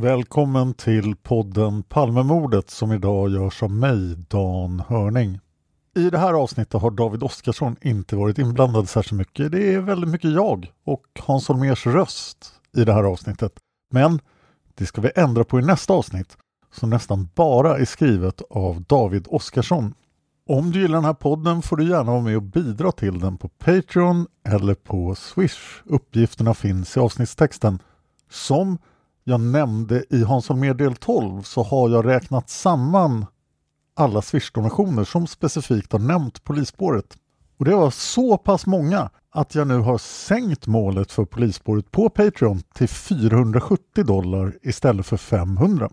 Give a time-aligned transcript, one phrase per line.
[0.00, 5.40] Välkommen till podden Palmemordet som idag görs av mig, Dan Hörning.
[5.96, 9.52] I det här avsnittet har David Oskarsson inte varit inblandad särskilt mycket.
[9.52, 13.52] Det är väldigt mycket jag och Hans Holmers röst i det här avsnittet.
[13.90, 14.20] Men
[14.74, 16.36] det ska vi ändra på i nästa avsnitt
[16.72, 19.94] som nästan bara är skrivet av David Oskarsson.
[20.48, 23.36] Om du gillar den här podden får du gärna vara med och bidra till den
[23.36, 25.82] på Patreon eller på Swish.
[25.84, 27.78] Uppgifterna finns i avsnittstexten.
[28.30, 28.78] Som
[29.30, 33.26] jag nämnde i Hans Holmér del 12 så har jag räknat samman
[33.96, 37.16] alla Swish-donationer som specifikt har nämnt polisspåret.
[37.58, 42.08] Och det var så pass många att jag nu har sänkt målet för polisspåret på
[42.08, 45.90] Patreon till 470 dollar istället för 500.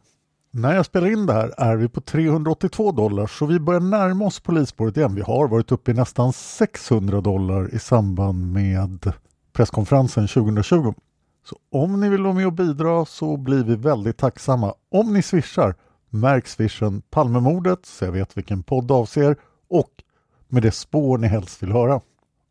[0.51, 4.25] När jag spelar in det här är vi på 382 dollar så vi börjar närma
[4.25, 5.15] oss polisspåret igen.
[5.15, 9.13] Vi har varit uppe i nästan 600 dollar i samband med
[9.53, 10.93] presskonferensen 2020.
[11.49, 14.73] Så om ni vill vara med och bidra så blir vi väldigt tacksamma.
[14.91, 15.75] Om ni swishar,
[16.09, 19.35] märk swishen Palmemordet så jag vet vilken podd avser
[19.69, 19.91] och
[20.47, 22.01] med det spår ni helst vill höra.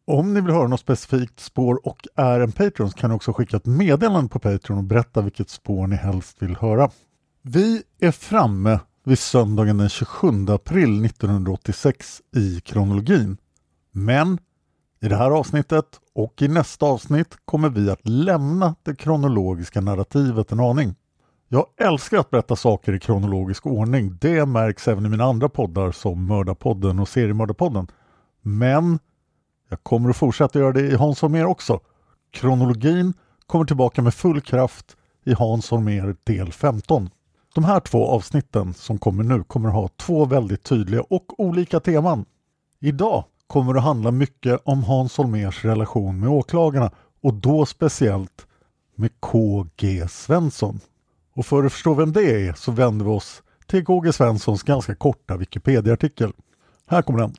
[0.06, 3.32] Om ni vill höra något specifikt spår och är en Patreon så kan ni också
[3.32, 6.90] skicka ett meddelande på Patreon och berätta vilket spår ni helst vill höra.
[7.42, 13.36] Vi är framme vid söndagen den 27 april 1986 i kronologin.
[13.92, 14.38] Men
[15.00, 20.52] i det här avsnittet och i nästa avsnitt kommer vi att lämna det kronologiska narrativet
[20.52, 20.94] en aning.
[21.48, 24.18] Jag älskar att berätta saker i kronologisk ordning.
[24.20, 27.86] Det märks även i mina andra poddar som Mördarpodden och Seriemördarpodden.
[28.42, 28.98] Men
[29.68, 31.80] jag kommer att fortsätta göra det i Hans Holmér också.
[32.30, 33.14] Kronologin
[33.46, 37.10] kommer tillbaka med full kraft i Hans Holmér del 15.
[37.54, 41.80] De här två avsnitten som kommer nu kommer att ha två väldigt tydliga och olika
[41.80, 42.24] teman.
[42.80, 46.90] Idag kommer att handla mycket om Hans Holmers relation med åklagarna
[47.22, 48.46] och då speciellt
[48.94, 50.80] med KG Svensson.
[51.34, 54.94] Och för att förstå vem det är så vänder vi oss till KG Svenssons ganska
[54.94, 56.32] korta Wikipedia-artikel.
[56.86, 57.34] Här kommer den.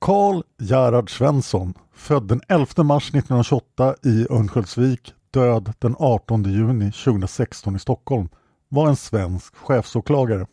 [0.00, 7.76] Karl Gerhard Svensson, född den 11 mars 1928 i Örnsköldsvik, död den 18 juni 2016
[7.76, 8.28] i Stockholm,
[8.68, 10.46] var en svensk chefsåklagare.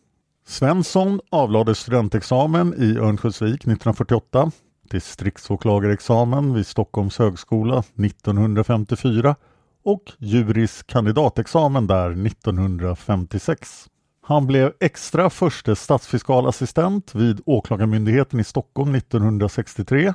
[0.48, 4.52] Svensson avlade studentexamen i Örnsköldsvik 1948,
[4.90, 9.36] distriktsåklagarexamen vid Stockholms högskola 1954
[9.84, 13.88] och juris kandidatexamen där 1956.
[14.22, 20.14] Han blev extra förste statsfiskalassistent vid Åklagarmyndigheten i Stockholm 1963.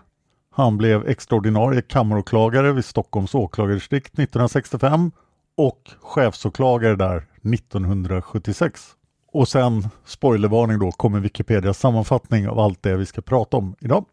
[0.51, 5.11] Han blev extraordinarie kammaråklagare vid Stockholms åklagardistrikt 1965
[5.57, 8.97] och chefsåklagare där 1976.
[9.33, 14.05] Och sen, spoilervarning då, kommer Wikipedias sammanfattning av allt det vi ska prata om idag.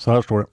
[0.00, 0.46] Så här står det.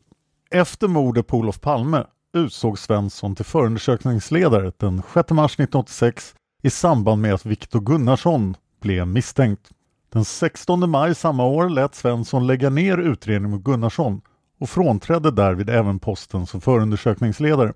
[0.58, 2.04] Efter mordet på Olof Palme
[2.34, 9.08] utsåg Svensson till förundersökningsledare den 6 mars 1986 i samband med att Viktor Gunnarsson blev
[9.08, 9.70] misstänkt.
[10.14, 14.22] Den 16 maj samma år lät Svensson lägga ner utredningen mot Gunnarsson
[14.60, 17.74] och frånträdde därvid även posten som förundersökningsledare.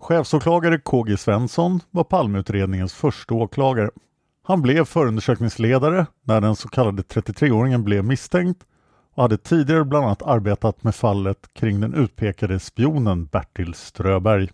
[0.00, 3.90] Chefsåklagare KG Svensson var Palmeutredningens första åklagare.
[4.42, 8.64] Han blev förundersökningsledare när den så kallade 33-åringen blev misstänkt
[9.20, 14.50] och hade tidigare bland annat arbetat med fallet kring den utpekade spionen Bertil Ströberg.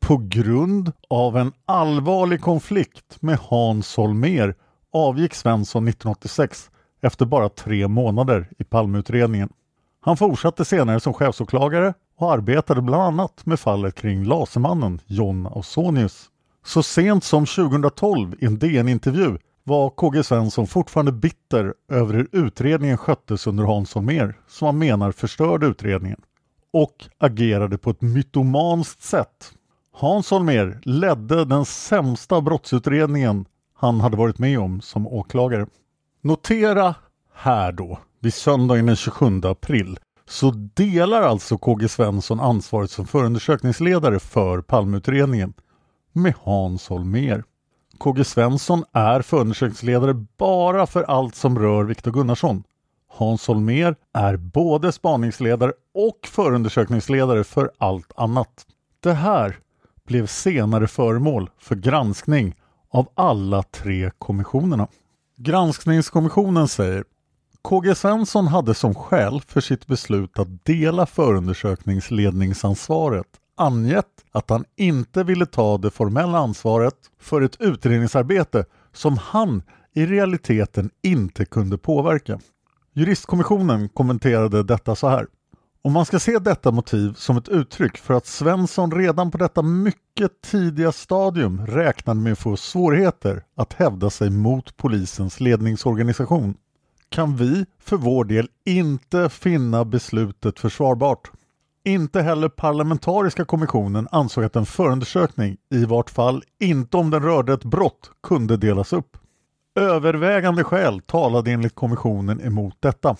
[0.00, 4.54] På grund av en allvarlig konflikt med Hans Holmér
[4.92, 6.70] avgick Svensson 1986
[7.02, 9.48] efter bara tre månader i Palmeutredningen.
[10.00, 16.30] Han fortsatte senare som chefsåklagare och arbetade bland annat med fallet kring Lasermannen John Ausonius.
[16.64, 22.98] Så sent som 2012 i en DN-intervju var KG Svensson fortfarande bitter över hur utredningen
[22.98, 26.20] sköttes under Hans Holmér, som han menar förstörde utredningen,
[26.72, 29.52] och agerade på ett mytomanskt sätt.
[29.92, 35.66] Hans Holmér ledde den sämsta brottsutredningen han hade varit med om som åklagare.
[36.22, 36.94] Notera
[37.34, 39.98] här då, vid söndagen den 27 april,
[40.28, 45.52] så delar alltså KG Svensson ansvaret som förundersökningsledare för Palmeutredningen
[46.12, 47.44] med Hans Holmér.
[47.98, 52.64] KG Svensson är förundersökningsledare bara för allt som rör Viktor Gunnarsson.
[53.08, 58.66] Hans Holmér är både spaningsledare och förundersökningsledare för allt annat.
[59.00, 59.56] Det här
[60.06, 62.54] blev senare föremål för granskning
[62.90, 64.88] av alla tre kommissionerna.
[65.36, 67.04] Granskningskommissionen säger
[67.62, 75.24] KG Svensson hade som skäl för sitt beslut att dela förundersökningsledningsansvaret angett att han inte
[75.24, 79.62] ville ta det formella ansvaret för ett utredningsarbete som han
[79.94, 82.40] i realiteten inte kunde påverka.
[82.92, 85.26] Juristkommissionen kommenterade detta så här.
[85.82, 89.62] Om man ska se detta motiv som ett uttryck för att Svensson redan på detta
[89.62, 96.54] mycket tidiga stadium räknade med att få svårigheter att hävda sig mot polisens ledningsorganisation
[97.08, 101.30] kan vi för vår del inte finna beslutet försvarbart.
[101.86, 107.52] Inte heller parlamentariska kommissionen ansåg att en förundersökning, i vart fall inte om den rörde
[107.52, 109.16] ett brott, kunde delas upp.
[109.74, 113.16] Övervägande skäl talade enligt kommissionen emot detta.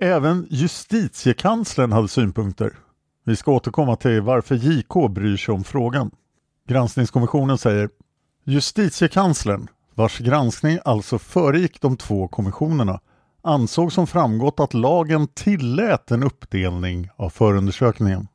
[0.00, 2.72] Även justitiekanslern hade synpunkter.
[3.24, 6.10] Vi ska återkomma till varför JK bryr sig om frågan.
[6.68, 7.90] Granskningskommissionen säger
[8.44, 13.00] Justitiekanslern, vars granskning alltså föregick de två kommissionerna,
[13.42, 18.28] ansåg som framgått att lagen tillät en uppdelning av förundersökningen.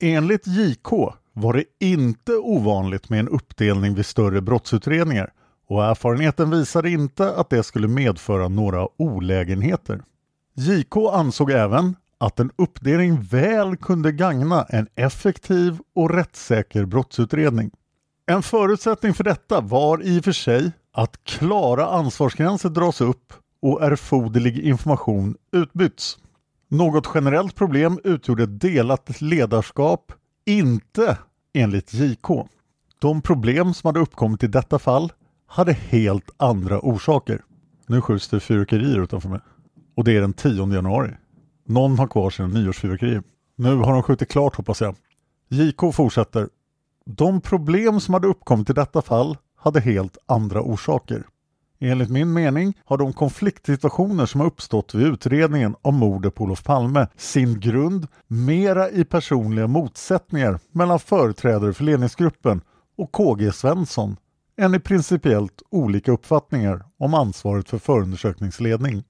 [0.00, 0.92] Enligt JK
[1.32, 5.32] var det inte ovanligt med en uppdelning vid större brottsutredningar
[5.68, 10.02] och erfarenheten visade inte att det skulle medföra några olägenheter.
[10.54, 17.70] JK ansåg även att en uppdelning väl kunde gagna en effektiv och rättssäker brottsutredning.
[18.26, 23.82] En förutsättning för detta var i och för sig att klara ansvarsgränser dras upp och
[23.82, 26.18] erforderlig information utbytts.
[26.68, 30.12] Något generellt problem utgjorde delat ledarskap
[30.46, 31.18] inte
[31.52, 32.28] enligt JK.
[32.98, 35.12] De problem som hade uppkommit i detta fall
[35.46, 37.42] hade helt andra orsaker.
[37.86, 39.40] Nu skjuts det fyrverkerier utanför mig.
[39.94, 41.10] Och det är den 10 januari.
[41.66, 43.22] Någon har kvar sina nyårsfyrverkerier.
[43.56, 44.96] Nu har de skjutit klart hoppas jag.
[45.48, 46.48] JK fortsätter.
[47.06, 51.24] De problem som hade uppkommit i detta fall hade helt andra orsaker.
[51.82, 56.64] Enligt min mening har de konfliktsituationer som har uppstått vid utredningen om mordet på Olof
[56.64, 62.60] Palme sin grund mera i personliga motsättningar mellan företrädare för ledningsgruppen
[62.98, 64.16] och KG Svensson
[64.60, 69.04] än i principiellt olika uppfattningar om ansvaret för förundersökningsledning.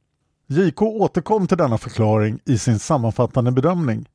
[0.47, 4.09] JK återkom till denna förklaring i sin sammanfattande bedömning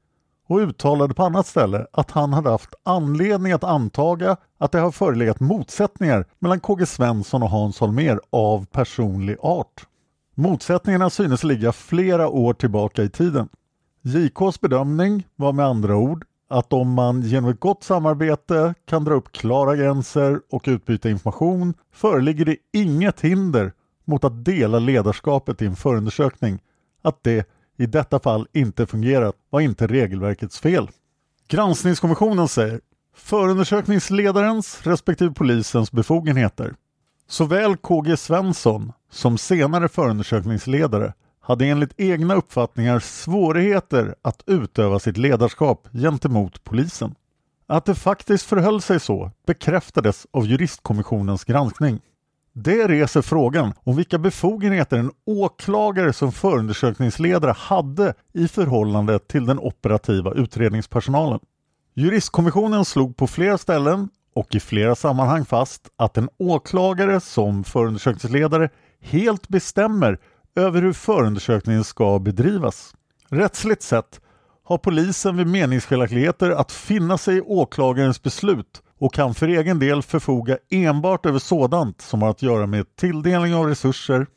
[0.47, 4.91] och uttalade på annat ställe att han hade haft anledning att antaga att det har
[4.91, 9.85] förelegat motsättningar mellan KG Svensson och Hans Holmér av personlig art.
[10.35, 13.49] Motsättningarna synes ligga flera år tillbaka i tiden.
[14.01, 19.13] JKs bedömning var med andra ord att om man genom ett gott samarbete kan dra
[19.13, 23.73] upp klara gränser och utbyta information föreligger det inget hinder
[24.05, 26.59] mot att dela ledarskapet i en förundersökning,
[27.01, 30.89] att det i detta fall inte fungerat var inte regelverkets fel.
[31.47, 32.81] Granskningskommissionen säger
[33.15, 36.73] förundersökningsledarens respektive polisens befogenheter.
[37.27, 45.87] Såväl KG Svensson som senare förundersökningsledare hade enligt egna uppfattningar svårigheter att utöva sitt ledarskap
[45.91, 47.15] gentemot polisen.
[47.67, 52.01] Att det faktiskt förhöll sig så bekräftades av juristkommissionens granskning.
[52.57, 59.59] Det reser frågan om vilka befogenheter en åklagare som förundersökningsledare hade i förhållande till den
[59.59, 61.39] operativa utredningspersonalen.
[61.93, 68.69] Juristkommissionen slog på flera ställen och i flera sammanhang fast att en åklagare som förundersökningsledare
[69.01, 70.19] helt bestämmer
[70.55, 72.95] över hur förundersökningen ska bedrivas.
[73.29, 74.21] Rättsligt sett
[74.65, 80.01] har polisen vid meningsskiljaktigheter att finna sig i åklagarens beslut och kan för egen del
[80.01, 84.27] förfoga enbart över sådant som har att göra med tilldelning av resurser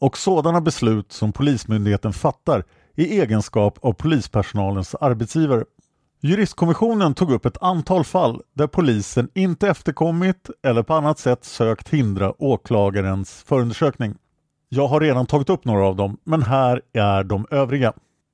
[0.00, 2.64] och sådana beslut som Polismyndigheten fattar
[2.96, 5.64] i egenskap av polispersonalens arbetsgivare.
[6.20, 11.88] Juristkommissionen tog upp ett antal fall där polisen inte efterkommit eller på annat sätt sökt
[11.88, 14.14] hindra åklagarens förundersökning.
[14.68, 17.92] Jag har redan tagit upp några av dem, men här är de övriga.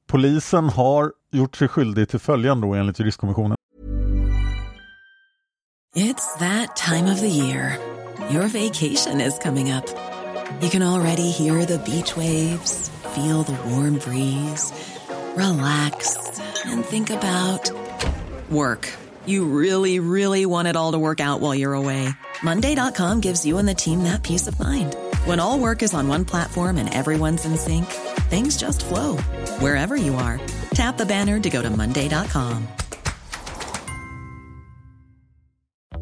[0.08, 3.56] Polisen har gjort sig skyldig till följande då, enligt Juristkommissionen.
[5.96, 7.78] It's that time of the year.
[8.30, 9.84] Your vacation is coming up.
[10.60, 14.72] You can already hear the beach waves, feel the warm breeze,
[15.36, 16.16] relax
[16.66, 17.70] and think about
[18.50, 18.92] work.
[19.26, 22.08] You really, really want it all to work out while you're away.
[22.42, 24.96] Monday.com gives you and the team that peace of mind.
[25.28, 27.84] When all work is on one platform and everyone's in sync,
[28.30, 29.18] things just flow
[29.60, 30.40] wherever you are.
[30.70, 32.66] Tap the banner to go to Monday.com.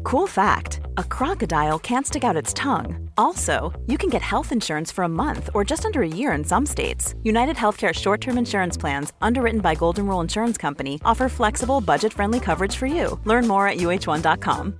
[0.05, 3.09] Cool fact a crocodile can't stick out its tongue.
[3.17, 6.45] Also, you can get health insurance for a month or just under a year in
[6.45, 7.13] some states.
[7.23, 12.13] United Healthcare short term insurance plans, underwritten by Golden Rule Insurance Company, offer flexible, budget
[12.13, 13.19] friendly coverage for you.
[13.25, 14.79] Learn more at uh1.com.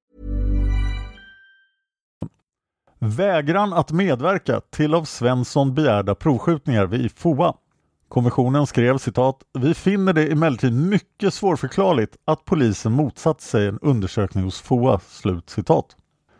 [3.03, 7.53] Vägran att medverka till av Svensson begärda provskjutningar vid FOA.
[8.07, 14.43] Kommissionen skrev citat ”Vi finner det emellertid mycket svårförklarligt att polisen motsatt sig en undersökning
[14.43, 14.99] hos FOA”.
[15.07, 15.85] Slut citat.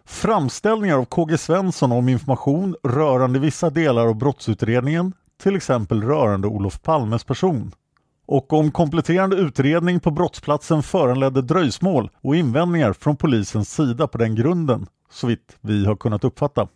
[0.06, 5.14] Framställningar av KG Svensson om information rörande vissa delar av brottsutredningen,
[5.44, 7.72] till exempel rörande Olof Palmes person,
[8.26, 14.36] och om kompletterande utredning på brottsplatsen föranledde dröjsmål och invändningar från polisens sida på den
[14.36, 16.68] grunden, så vitt vi har kunnat uppfatta.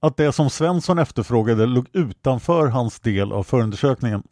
[0.00, 4.22] Att det som Svensson efterfrågade låg utanför hans del av förundersökningen.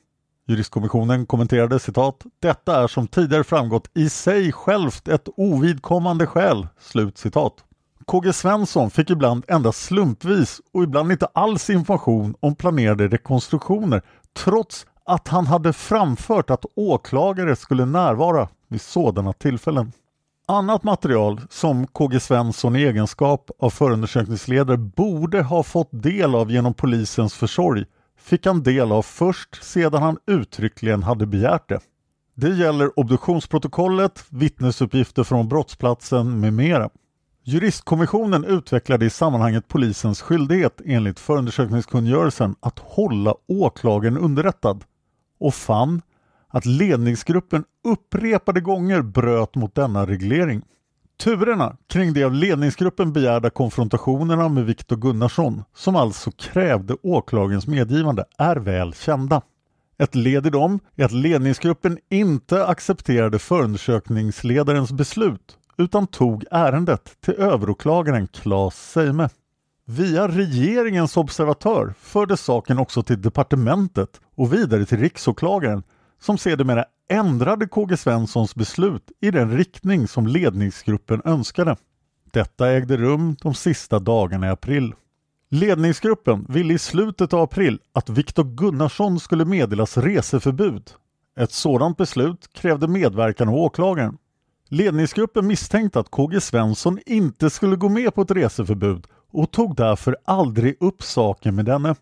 [0.49, 6.69] Juristkommissionen kommenterade citat ”Detta är som tidigare framgått i sig självt ett ovidkommande skäl”.
[6.79, 7.65] Slut citat.
[8.07, 14.03] KG Svensson fick ibland endast slumpvis och ibland inte alls information om planerade rekonstruktioner
[14.45, 19.93] trots att han hade framfört att åklagare skulle närvara vid sådana tillfällen.
[20.49, 26.75] Annat material som KG Svensson i egenskap av förundersökningsledare borde ha fått del av genom
[26.75, 27.85] polisens försorg
[28.19, 31.81] fick han del av först sedan han uttryckligen hade begärt det.
[32.35, 36.91] Det gäller obduktionsprotokollet, vittnesuppgifter från brottsplatsen med mera.
[37.45, 44.85] Juristkommissionen utvecklade i sammanhanget polisens skyldighet enligt förundersökningskungörelsen att hålla åklagaren underrättad
[45.41, 46.03] och fann
[46.49, 50.63] att ledningsgruppen upprepade gånger bröt mot denna reglering.
[51.25, 58.25] Turerna kring de av ledningsgruppen begärda konfrontationerna med Viktor Gunnarsson, som alltså krävde åklagarens medgivande,
[58.39, 59.43] är väl kända.
[59.99, 67.35] Ett led i dem är att ledningsgruppen inte accepterade förundersökningsledarens beslut utan tog ärendet till
[67.35, 69.29] överåklagaren Claes Seime.
[69.85, 75.83] Via regeringens observatör fördes saken också till departementet och vidare till riksåklagaren
[76.21, 81.77] som sedermera ändrade KG Svenssons beslut i den riktning som ledningsgruppen önskade.
[82.33, 84.95] Detta ägde rum de sista dagarna i april.
[85.51, 90.91] Ledningsgruppen ville i slutet av april att Viktor Gunnarsson skulle meddelas reseförbud.
[91.39, 94.19] Ett sådant beslut krävde medverkan av åklagaren.
[94.69, 100.17] Ledningsgruppen misstänkte att KG Svensson inte skulle gå med på ett reseförbud och tog därför
[100.25, 101.95] aldrig upp saken med denne.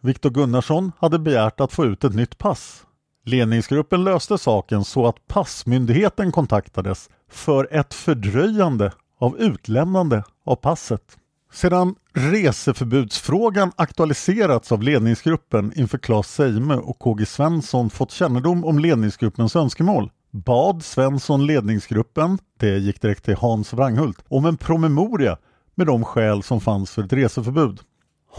[0.00, 2.86] Viktor Gunnarsson hade begärt att få ut ett nytt pass.
[3.26, 11.18] Ledningsgruppen löste saken så att passmyndigheten kontaktades för ett fördröjande av utlämnande av passet.
[11.52, 19.56] Sedan reseförbudsfrågan aktualiserats av ledningsgruppen inför Claes Seime och KG Svensson fått kännedom om ledningsgruppens
[19.56, 20.10] önskemål
[20.44, 25.38] bad Svensson ledningsgruppen, det gick direkt till Hans Wranghult, om en promemoria
[25.74, 27.80] med de skäl som fanns för ett reseförbud.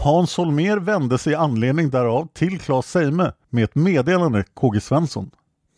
[0.00, 5.30] Hans Holmer vände sig i anledning därav till Claes Seime med ett meddelande KG Svensson.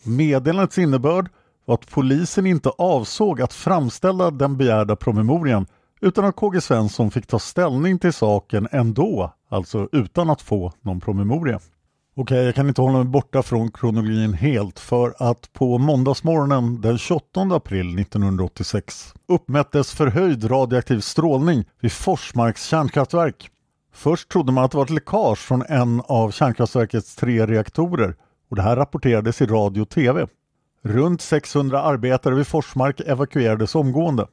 [0.02, 1.28] Meddelandets innebörd
[1.64, 5.66] var att polisen inte avsåg att framställa den begärda promemorian
[6.00, 11.00] utan att KG Svensson fick ta ställning till saken ändå, alltså utan att få någon
[11.00, 11.60] promemoria.
[12.16, 16.98] Okej, jag kan inte hålla mig borta från kronologin helt för att på måndagsmorgonen den
[16.98, 23.50] 28 april 1986 uppmättes förhöjd radioaktiv strålning vid Forsmarks kärnkraftverk.
[23.92, 28.14] Först trodde man att det var ett läckage från en av kärnkraftverkets tre reaktorer
[28.50, 30.26] och det här rapporterades i radio och TV.
[30.82, 34.26] Runt 600 arbetare vid Forsmark evakuerades omgående.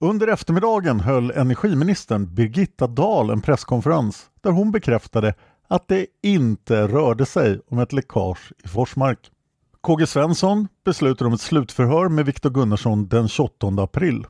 [0.00, 5.34] Under eftermiddagen höll energiministern Birgitta Dahl en presskonferens där hon bekräftade
[5.68, 9.30] att det inte rörde sig om ett läckage i Forsmark.
[9.80, 14.26] KG Svensson beslutar om ett slutförhör med Viktor Gunnarsson den 28 april.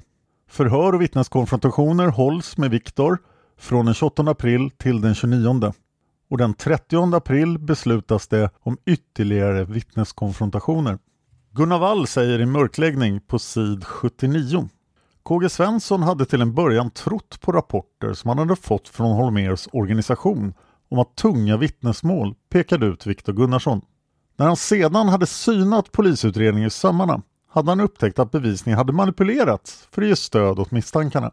[0.50, 3.18] Förhör och vittneskonfrontationer hålls med Viktor
[3.58, 5.72] från den 28 april till den 29
[6.30, 10.98] och den 30 april beslutas det om ytterligare vittneskonfrontationer.
[11.50, 14.68] Gunnar Wall säger i mörkläggning på sid 79
[15.22, 19.68] KG Svensson hade till en början trott på rapporter som han hade fått från Holmers
[19.72, 20.54] organisation
[20.88, 23.80] om att tunga vittnesmål pekade ut Viktor Gunnarsson.
[24.36, 29.88] När han sedan hade synat polisutredningen i sömmarna hade han upptäckt att bevisningen hade manipulerats
[29.90, 31.32] för att ge stöd åt misstankarna.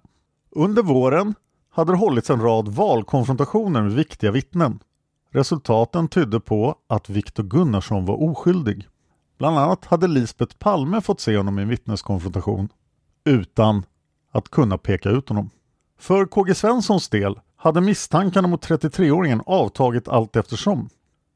[0.51, 1.35] Under våren
[1.75, 4.79] hade det hållits en rad valkonfrontationer med viktiga vittnen.
[5.31, 8.87] Resultaten tydde på att Viktor Gunnarsson var oskyldig.
[9.37, 12.69] Bland annat hade Lisbet Palme fått se honom i en vittneskonfrontation
[13.25, 13.83] utan
[14.31, 15.49] att kunna peka ut honom.
[15.99, 20.89] För KG Svenssons del hade misstankarna mot 33-åringen avtagit allt eftersom.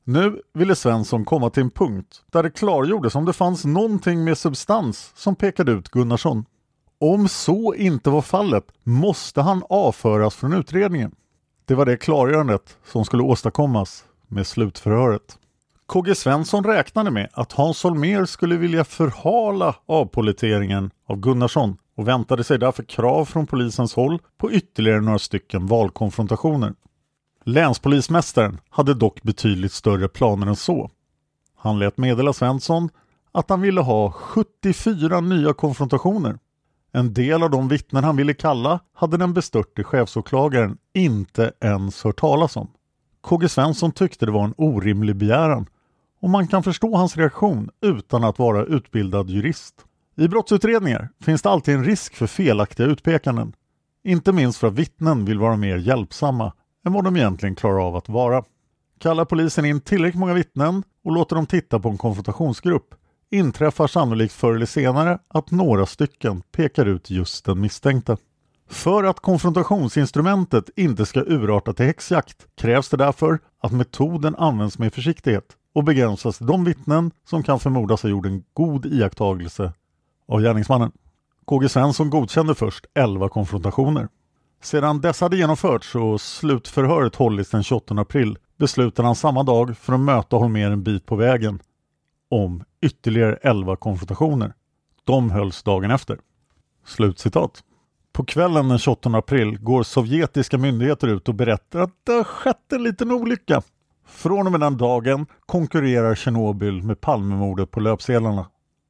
[0.03, 4.38] Nu ville Svensson komma till en punkt där det klargjordes om det fanns någonting med
[4.38, 6.46] substans som pekade ut Gunnarsson.
[7.01, 11.15] Om så inte var fallet måste han avföras från utredningen.
[11.65, 15.38] Det var det klargörandet som skulle åstadkommas med slutförhöret.
[15.86, 22.44] KG Svensson räknade med att Hans Holmér skulle vilja förhala avpoliteringen av Gunnarsson och väntade
[22.44, 26.74] sig därför krav från polisens håll på ytterligare några stycken valkonfrontationer.
[27.44, 30.90] Länspolismästaren hade dock betydligt större planer än så.
[31.55, 32.90] Han lät meddela Svensson
[33.31, 36.40] att han ville ha 74 nya konfrontationer.
[36.91, 42.19] En del av de vittnen han ville kalla hade den bestörte chefsåklagaren inte ens hört
[42.19, 42.71] talas om.
[43.21, 45.65] KG Svensson tyckte det var en orimlig begäran
[46.21, 49.75] och man kan förstå hans reaktion utan att vara utbildad jurist.
[50.17, 53.53] I brottsutredningar finns det alltid en risk för felaktiga utpekanden.
[54.03, 56.53] Inte minst för att vittnen vill vara mer hjälpsamma
[56.85, 58.43] än vad de egentligen klarar av att vara.
[58.99, 62.95] Kallar polisen in tillräckligt många vittnen och låter dem titta på en konfrontationsgrupp
[63.31, 68.18] inträffar sannolikt förr eller senare att några stycken pekar ut just den misstänkte.
[68.70, 74.94] För att konfrontationsinstrumentet inte ska urarta till häxjakt krävs det därför att metoden används med
[74.94, 79.74] försiktighet och begränsas till de vittnen som kan förmodas ha gjort en god iakttagelse
[80.27, 80.92] av gärningsmannen.
[81.46, 84.07] KG Svensson godkände först 11 konfrontationer.
[84.61, 89.94] Sedan dessa hade genomförts och slutförhöret hållits den 28 april beslutade han samma dag för
[89.94, 91.59] att möta Holmér en bit på vägen
[92.29, 94.53] om ytterligare 11 konfrontationer.
[95.03, 96.20] De hölls dagen efter.
[96.85, 97.63] Slutcitat.
[98.13, 102.74] På kvällen den 28 april går sovjetiska myndigheter ut och berättar att det har skett
[102.74, 103.61] en liten olycka.
[104.07, 108.46] Från och med den dagen konkurrerar Tjernobyl med Palmemordet på löpsedlarna.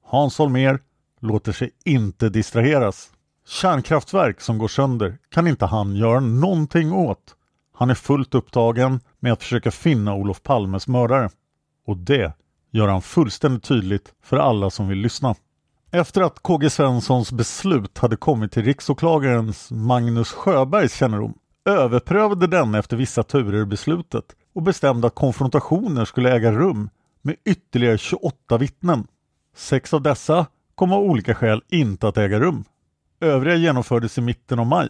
[0.05, 0.79] Hans Holmér
[1.19, 3.11] låter sig inte distraheras.
[3.47, 7.35] Kärnkraftverk som går sönder kan inte han göra någonting åt.
[7.73, 11.29] Han är fullt upptagen med att försöka finna Olof Palmes mördare.
[11.85, 12.33] Och det
[12.71, 15.35] gör han fullständigt tydligt för alla som vill lyssna.
[15.91, 21.33] Efter att KG Svenssons beslut hade kommit till riksåklagarens Magnus Sjöbergs kännedom
[21.65, 26.89] överprövade den efter vissa turer beslutet och bestämde att konfrontationer skulle äga rum
[27.21, 29.07] med ytterligare 28 vittnen.
[29.55, 32.63] Sex av dessa kom av olika skäl inte att äga rum.
[33.21, 34.89] Övriga genomfördes i mitten av maj.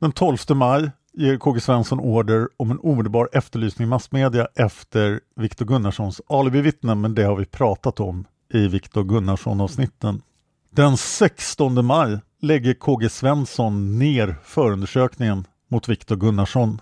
[0.00, 5.66] Den 12 maj ger KG Svensson order om en omedelbar efterlysning i massmedia efter Viktor
[5.66, 10.22] Gunnarssons alibivittnen, men det har vi pratat om i Viktor Gunnarsson-avsnitten.
[10.70, 16.80] Den 16 maj lägger KG Svensson ner förundersökningen mot Viktor Gunnarsson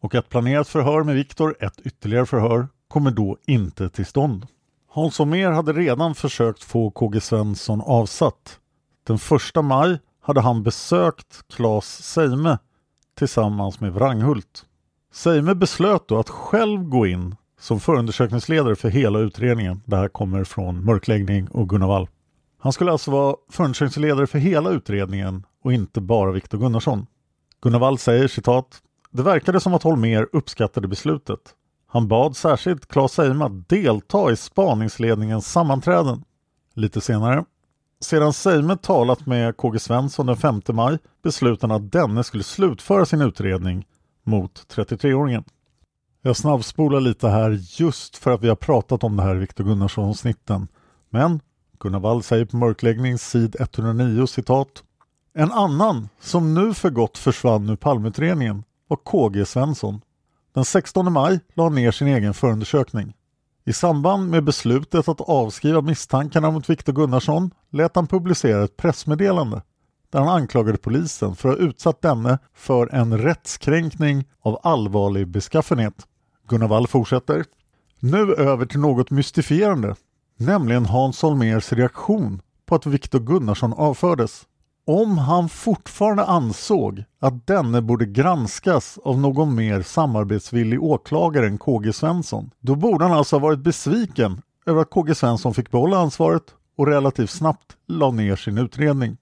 [0.00, 4.46] och ett planerat förhör med Viktor, ett ytterligare förhör, kommer då inte till stånd.
[4.88, 8.58] Hans Holmér hade redan försökt få KG Svensson avsatt.
[9.06, 9.16] Den
[9.56, 12.58] 1 maj hade han besökt Claes Seime
[13.14, 14.66] tillsammans med Wranghult.
[15.12, 19.82] Seime beslöt då att själv gå in som förundersökningsledare för hela utredningen.
[19.84, 22.08] Det här kommer från Mörkläggning och Gunnar Wall.
[22.58, 27.06] Han skulle alltså vara förundersökningsledare för hela utredningen och inte bara Viktor Gunnarsson.
[27.62, 31.40] Gunnar Wall säger citat Det verkade som att Holmer uppskattade beslutet.
[31.86, 36.24] Han bad särskilt Claes Seime att delta i spaningsledningens sammanträden.
[36.74, 37.44] Lite senare.
[38.02, 43.06] Sedan Seime talat med KG Svensson den 5 maj beslutade han att denne skulle slutföra
[43.06, 43.86] sin utredning
[44.22, 45.44] mot 33-åringen.
[46.22, 50.68] Jag snabbspolar lite här just för att vi har pratat om det här Viktor Gunnarsson-snitten.
[51.10, 51.40] Men
[51.78, 54.82] Gunnar Wall säger på mörkläggning sid 109 citat
[55.34, 60.00] En annan som nu för gott försvann ur palmutredningen var KG Svensson.
[60.54, 63.14] Den 16 maj la han ner sin egen förundersökning.
[63.64, 69.62] I samband med beslutet att avskriva misstankarna mot Viktor Gunnarsson lät han publicera ett pressmeddelande
[70.10, 76.06] där han anklagade polisen för att ha utsatt denne för en rättskränkning av allvarlig beskaffenhet.
[76.48, 77.44] Gunnar Wall fortsätter.
[78.00, 79.94] Nu över till något mystifierande,
[80.36, 84.46] nämligen Hans Holmers reaktion på att Viktor Gunnarsson avfördes.
[84.86, 91.92] Om han fortfarande ansåg att denne borde granskas av någon mer samarbetsvillig åklagare än KG
[91.92, 96.42] Svensson, då borde han alltså ha varit besviken över att KG Svensson fick behålla ansvaret
[96.76, 99.16] och relativt snabbt la ner sin utredning.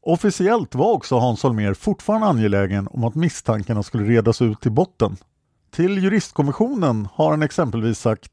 [0.00, 5.16] Officiellt var också Hans Holmér fortfarande angelägen om att misstankarna skulle redas ut till botten.
[5.70, 8.32] Till juristkommissionen har han exempelvis sagt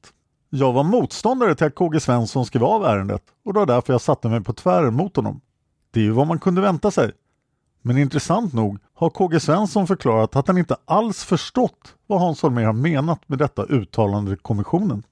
[0.49, 4.01] Jag var motståndare till att KG Svensson skrev av ärendet och det var därför jag
[4.01, 5.41] satte mig på tvären mot honom.
[5.93, 7.11] Det är ju vad man kunde vänta sig.
[7.81, 12.65] Men intressant nog har KG Svensson förklarat att han inte alls förstått vad Hans Holmér
[12.65, 15.03] har menat med detta uttalande i kommissionen.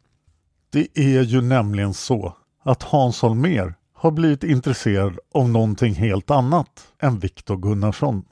[0.69, 6.87] Det är ju nämligen så att Hans Holmér har blivit intresserad av någonting helt annat
[6.99, 8.23] än Viktor Gunnarsson.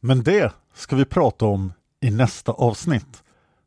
[0.00, 3.22] Men det ska vi prata om i nästa avsnitt.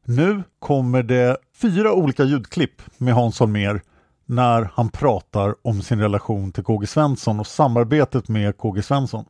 [0.06, 3.82] Nu kommer det fyra olika ljudklipp med Hans Holmér
[4.28, 9.26] när han pratar om sin relation till KG Svensson och samarbetet med KG Svensson.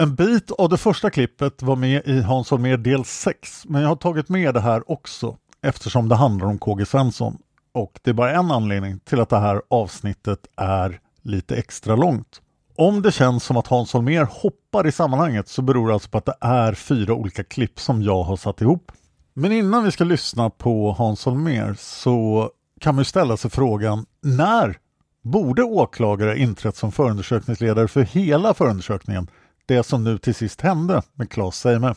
[0.00, 3.88] En bit av det första klippet var med i Hans Holmér del 6 men jag
[3.88, 7.38] har tagit med det här också eftersom det handlar om KG Svensson
[7.72, 12.40] och det är bara en anledning till att det här avsnittet är lite extra långt.
[12.76, 16.18] Om det känns som att Hans Holmér hoppar i sammanhanget så beror det alltså på
[16.18, 18.92] att det är fyra olika klipp som jag har satt ihop.
[19.34, 22.50] Men innan vi ska lyssna på Hans Holmér så
[22.84, 24.78] kan man ställa sig frågan när
[25.22, 29.30] borde åklagare inträtt som förundersökningsledare för hela förundersökningen,
[29.66, 31.94] det som nu till sist hände med Claes Seime?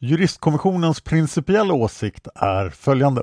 [0.00, 3.22] Juristkommissionens principiella åsikt är följande.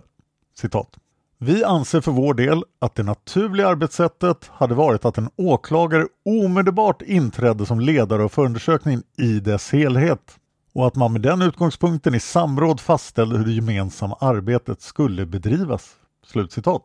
[0.58, 0.97] Citat.
[1.38, 7.02] Vi anser för vår del att det naturliga arbetssättet hade varit att en åklagare omedelbart
[7.02, 10.36] inträdde som ledare av förundersökningen i dess helhet
[10.74, 15.95] och att man med den utgångspunkten i samråd fastställde hur det gemensamma arbetet skulle bedrivas.
[16.26, 16.84] Slutcitat.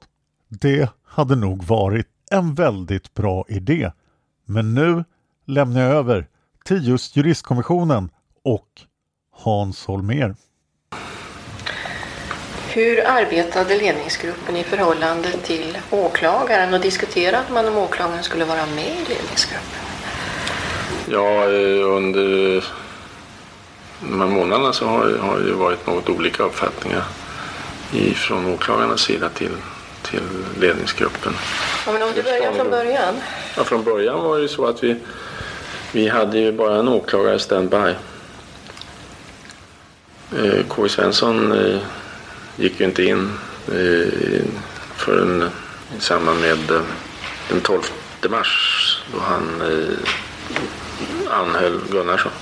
[0.49, 3.93] Det hade nog varit en väldigt bra idé.
[4.45, 5.05] Men nu
[5.47, 6.27] lämnar jag över
[6.65, 8.11] till just juristkommissionen
[8.45, 8.69] och
[9.33, 10.35] Hans Holmér.
[12.69, 18.85] Hur arbetade ledningsgruppen i förhållande till åklagaren och diskuterade man om åklagaren skulle vara med
[18.85, 19.81] i ledningsgruppen?
[21.09, 22.65] Ja, eh, under
[24.01, 27.05] de här månaderna så har, har det varit något olika uppfattningar
[28.15, 29.53] från åklagarnas sida till,
[30.11, 31.33] till ledningsgruppen.
[31.87, 33.15] Ja, men om du börjar från början?
[33.57, 34.97] Ja, från början var det ju så att vi,
[35.93, 37.95] vi hade ju bara en åklagare standby.
[40.37, 40.89] Eh, K.
[40.89, 41.81] Svensson eh,
[42.57, 43.33] gick ju inte in
[43.69, 44.45] eh,
[44.97, 45.51] förrän
[45.99, 46.59] i samband med
[47.49, 47.83] den 12
[48.29, 49.63] mars då han
[51.31, 52.33] anhöll Gunnarsson.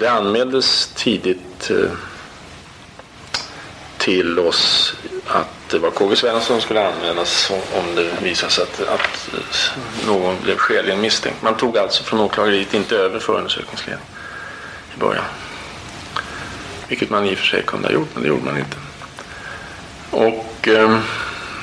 [0.00, 1.70] Det anmäldes tidigt
[3.98, 4.94] till oss
[5.26, 10.06] att det var KG Svensson som skulle anmälas om det visade sig att, att eh,
[10.06, 11.42] någon blev skäligen misstänkt.
[11.42, 14.08] Man tog alltså från åklageriet inte över förundersökningsledningen
[14.96, 15.24] i början.
[16.88, 18.76] Vilket man i och för sig kunde ha gjort, men det gjorde man inte.
[20.10, 20.98] Och eh,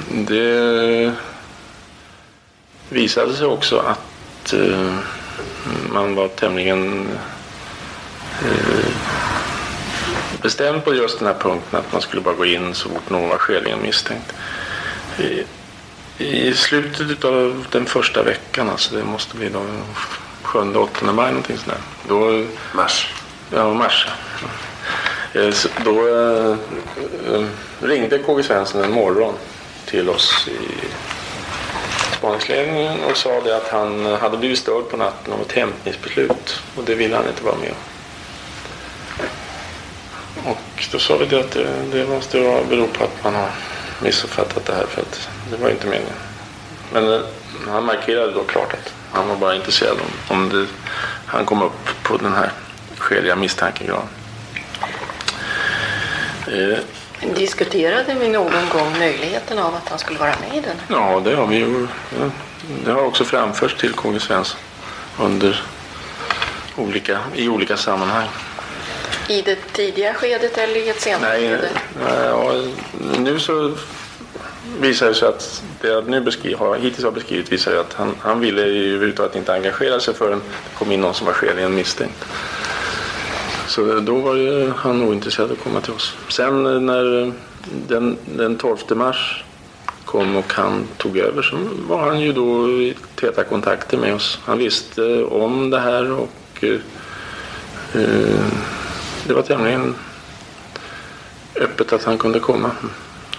[0.10, 1.14] det
[2.90, 4.96] visade sig också att eh,
[5.94, 7.10] man var tämligen
[8.42, 8.91] eh,
[10.42, 13.30] bestämd på just den här punkten att man skulle bara gå in så fort någon
[13.30, 14.34] var skäligen misstänkt.
[15.20, 15.44] I,
[16.18, 19.66] I, slutet av den första veckan, alltså det måste bli då
[20.44, 21.78] 7-8 maj någonting sådär.
[22.08, 23.14] Då, mars.
[23.54, 24.08] Ja, mars.
[25.34, 25.54] Eh,
[25.86, 26.56] då äh,
[27.80, 29.34] ringde KG Svensson en morgon
[29.86, 30.88] till oss i
[32.18, 36.84] spaningsledningen och sa det att han hade blivit störd på natten av ett hämtningsbeslut och
[36.84, 37.91] det ville han inte vara med om.
[40.46, 43.50] Och då sa vi det att det, det måste bero på att man har
[44.02, 46.14] missuppfattat det här för att det var inte meningen.
[46.94, 47.20] Men äh,
[47.68, 49.98] han markerade då klart att han var bara intresserad
[50.30, 50.66] om, om det,
[51.26, 52.52] han kom upp på den här
[52.98, 54.04] skäliga misstankegrad.
[56.48, 56.78] Eh,
[57.36, 60.76] Diskuterade vi någon gång möjligheten av att han skulle vara med i den?
[60.88, 61.88] Ja, det har vi ju.
[62.86, 64.60] Det har också framförts till KG Svensson
[65.20, 65.64] under
[66.76, 68.28] olika, i olika sammanhang.
[69.32, 72.70] I det tidiga skedet eller i ett senare Nej, skede?
[73.20, 73.72] nu så
[74.80, 78.16] visar det sig att det jag nu beskriv, har, hittills har beskrivit visar att han,
[78.20, 81.76] han ville ju överhuvudtaget inte engagera sig förrän det kom in någon som var skäligen
[81.76, 82.26] misstänkt.
[83.68, 86.16] Så då var ju han ointresserad att komma till oss.
[86.30, 87.34] Sen när
[87.88, 89.44] den, den 12 mars
[90.06, 94.40] kom och han tog över så var han ju då i täta kontakter med oss.
[94.46, 96.80] Han visste om det här och eh,
[99.28, 99.96] det var tämligen
[101.56, 102.72] öppet att han kunde komma.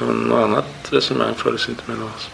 [0.01, 2.31] Något annat resonemang fördes inte mellan oss.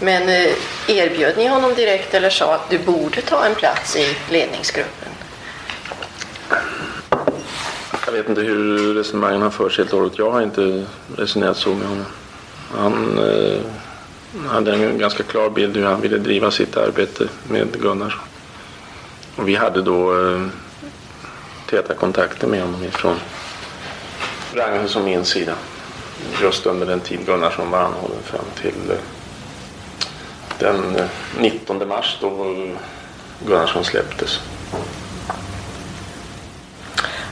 [0.00, 0.52] Men eh,
[0.88, 5.08] erbjöd ni honom direkt eller sa att du borde ta en plats i ledningsgruppen?
[8.06, 10.18] Jag vet inte hur resonemangen har förts helt och hållet.
[10.18, 10.84] Jag har inte
[11.16, 12.04] resonerat så med honom.
[12.76, 13.60] Han eh,
[14.48, 18.20] hade en ganska klar bild hur han ville driva sitt arbete med Gunnar.
[19.36, 20.46] Och vi hade då eh,
[21.72, 23.16] täta kontakter med honom ifrån
[24.54, 25.54] Ragnhilds och min sida.
[26.42, 28.96] Just under den tid Gunnarsson var anhållen fram till eh,
[30.58, 31.06] den eh,
[31.38, 32.54] 19 mars då
[33.46, 34.40] Gunnarsson släpptes.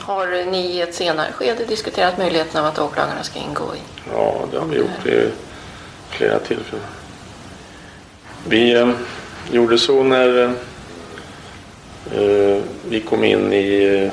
[0.00, 3.81] Har ni i ett senare skede diskuterat möjligheten av att åklagarna ska ingå i?
[4.12, 5.31] Ja, det har vi gjort vid
[6.11, 6.87] flera tillfällen.
[8.48, 8.90] Vi eh,
[9.50, 10.55] gjorde så när
[12.14, 14.12] eh, vi kom in i eh,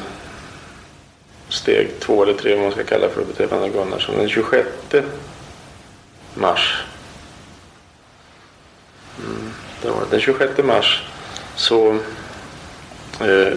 [1.50, 4.18] steg två eller tre, vad man ska kalla för typ beträffande Gunnarsson.
[4.18, 4.68] Den 26
[6.34, 6.84] mars.
[9.26, 10.08] Mm, det var det.
[10.12, 11.04] Den 26 mars
[11.56, 12.00] så
[13.22, 13.54] eh,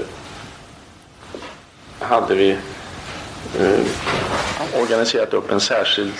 [1.98, 2.50] hade vi
[3.58, 3.80] eh,
[4.82, 6.12] organiserat upp en särskild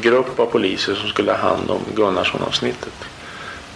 [0.00, 2.94] grupp av poliser som skulle ha hand om Gunnarsson-avsnittet.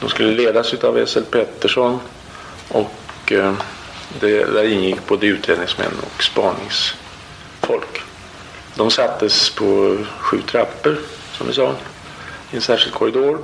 [0.00, 2.00] De skulle ledas av SL Pettersson
[2.68, 3.54] och eh,
[4.20, 8.02] det, där ingick både utredningsmän och spaningsfolk.
[8.74, 10.98] De sattes på sju trappor,
[11.32, 11.74] som vi sa,
[12.50, 13.38] i en särskild korridor.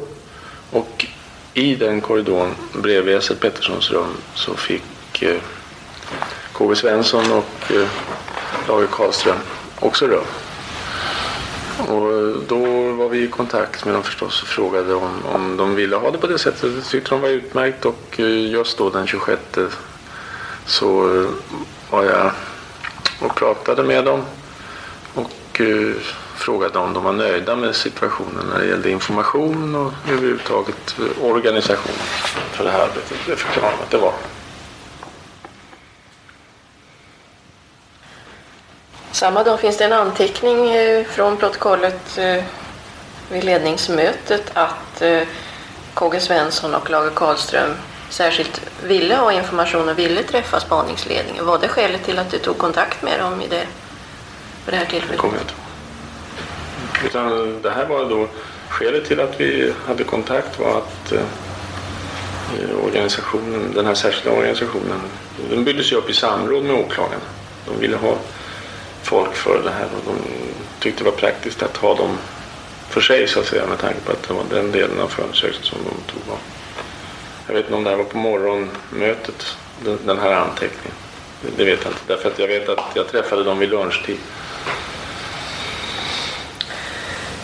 [0.70, 1.06] Och
[1.54, 5.40] i den korridoren bredvid Essel Petterssons rum så fick eh,
[6.52, 7.88] KV Svensson och eh,
[8.68, 9.38] Lage Karlström
[9.80, 10.24] också rum.
[11.88, 15.74] Och eh, då var vi i kontakt med dem förstås och frågade om, om de
[15.74, 16.74] ville ha det på det sättet.
[16.76, 19.40] Det tyckte de var utmärkt och eh, just då den 26
[20.66, 21.28] så eh,
[21.90, 22.30] var jag
[23.20, 24.24] och pratade med dem
[25.14, 25.94] och eh,
[26.34, 31.96] frågade om de var nöjda med situationen när det gällde information och överhuvudtaget eh, organisation
[32.52, 33.18] för det här arbetet.
[33.26, 34.12] Det förklarade de att det var.
[39.12, 40.74] Samma dag finns det en anteckning
[41.04, 42.18] från protokollet
[43.30, 45.02] vid ledningsmötet att
[45.94, 47.70] KG Svensson och Lage Karlström
[48.08, 51.46] särskilt ville ha information och ville träffa spaningsledningen.
[51.46, 53.66] Var det skälet till att du tog kontakt med dem i det,
[54.64, 55.18] på det här tillfället?
[55.18, 55.64] kommer jag inte ihåg.
[57.06, 58.28] Utan det här var då
[58.68, 65.00] skälet till att vi hade kontakt var att eh, organisationen, den här särskilda organisationen,
[65.50, 67.24] den byggdes ju upp i samråd med åklagarna.
[67.66, 68.16] De ville ha
[69.02, 70.16] folk för det här och de
[70.80, 72.18] tyckte det var praktiskt att ha dem
[72.88, 75.64] för sig så att säga med tanke på att det var den delen av förundersökningen
[75.64, 76.38] som de tog av.
[77.54, 79.56] Jag vet inte om det här var på morgonmötet,
[80.04, 80.96] den, här anteckningen.
[81.56, 84.16] Det, vet jag inte därför att jag vet att jag träffade dem vid lunchtid.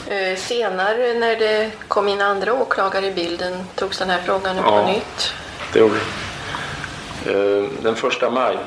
[0.07, 4.65] Eh, Senare när det kom in andra åklagare i bilden togs den här frågan upp
[4.67, 4.83] Ja.
[4.83, 5.33] på nytt.
[5.73, 6.01] Det gjorde.
[7.27, 8.59] Eh, Den första maj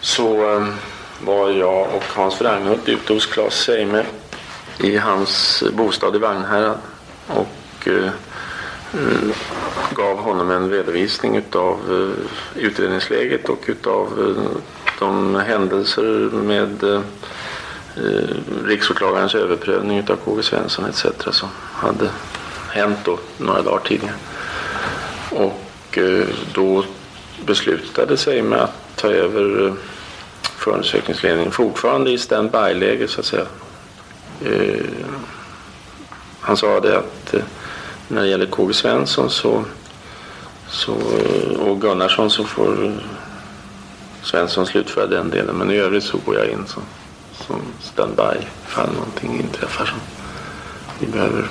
[0.00, 0.66] så eh,
[1.20, 4.04] var jag och Hans Wranghult ute hos Claes Seime
[4.80, 6.78] i hans bostad i Vagnhärad
[7.26, 7.88] och
[8.94, 9.32] Mm.
[9.94, 14.60] gav honom en redovisning utav eh, utredningsläget och utav eh,
[14.98, 17.00] de händelser med eh,
[18.64, 21.06] riksåklagarens överprövning utav KG Svensson etc.
[21.30, 22.10] som hade
[22.70, 24.14] hänt då några dagar tidigare.
[25.30, 25.98] Och
[26.52, 26.84] då
[27.46, 29.74] beslutade sig med att ta över
[30.42, 33.46] förundersökningsledningen fortfarande i standby-läge så att säga.
[36.40, 37.34] Han sa det att
[38.08, 39.64] när det gäller KG Svensson så,
[40.68, 40.94] så,
[41.58, 42.92] och Gunnarsson så får
[44.22, 46.82] Svensson slutföra den delen men i övrigt så går jag in som,
[47.32, 49.98] som standby ifall någonting inträffar som
[50.98, 51.48] vi behöver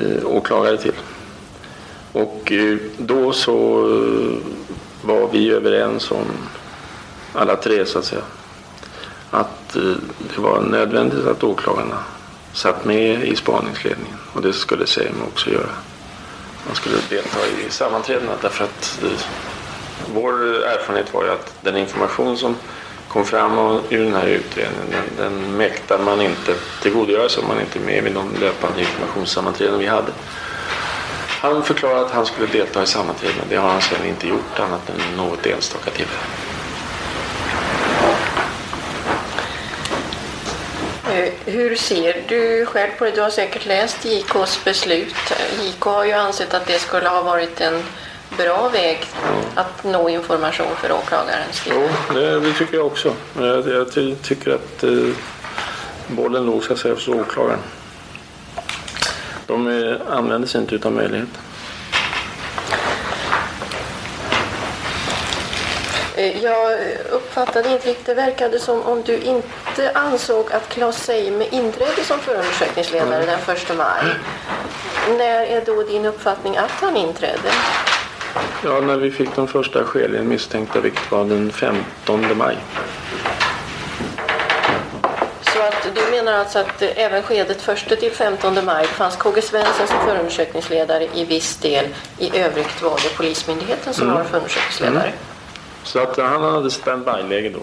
[0.00, 0.94] eh, åklagare till.
[2.12, 4.38] Och eh, då så eh,
[5.02, 6.26] var vi överens om,
[7.32, 8.22] alla tre så att säga,
[9.30, 11.98] att eh, det var nödvändigt att åklagarna
[12.54, 14.18] satt med i spaningsledningen.
[14.32, 15.70] Och det skulle Seim också göra.
[16.66, 19.10] Man skulle delta i sammanträdena därför att eh,
[20.14, 22.56] vår erfarenhet var ju att den information som
[23.08, 27.60] kom fram ur den här utredningen den, den mäktar man inte tillgodogöra sig om man
[27.60, 30.12] inte är med vid de löpande informationssammanträden vi hade.
[31.28, 33.42] Han förklarade att han skulle delta i sammanträdena.
[33.48, 36.53] Det har han sedan inte gjort annat än något enstaka tillfälle.
[41.44, 43.10] Hur ser du själv på det?
[43.10, 45.14] Du har säkert läst JKs beslut.
[45.62, 47.82] JK har ju ansett att det skulle ha varit en
[48.36, 49.06] bra väg
[49.54, 51.74] att nå information för åklagarens del.
[51.74, 53.14] Jo, det, det tycker jag också.
[53.38, 54.90] Jag, jag tycker att eh,
[56.06, 57.58] bollen låg hos åklagaren.
[59.46, 61.40] De eh, använder sig inte av möjligheten.
[66.26, 66.78] Jag
[67.10, 72.18] uppfattade inte riktigt, det verkade som om du inte ansåg att Claes Seime inträdde som
[72.18, 73.38] förundersökningsledare mm.
[73.46, 74.04] den 1 maj.
[75.18, 77.50] När är då din uppfattning att han inträdde?
[78.64, 82.56] Ja, när vi fick de första skäligen misstänkta, vilket var den 15 maj.
[85.42, 89.86] Så att du menar alltså att även skedet 1 till 15 maj fanns KG Svensson
[89.86, 91.86] som förundersökningsledare i viss del.
[92.18, 94.16] I övrigt var det Polismyndigheten som mm.
[94.16, 95.06] var förundersökningsledare.
[95.06, 95.33] Mm.
[95.84, 97.60] Så att han hade standby-läge då.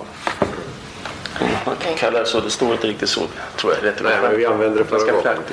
[1.71, 1.95] Okay.
[1.95, 3.21] Kallar så, det står inte riktigt så
[3.57, 3.83] tror jag.
[3.83, 5.43] Rätt Nej, men vi använde det förra gången.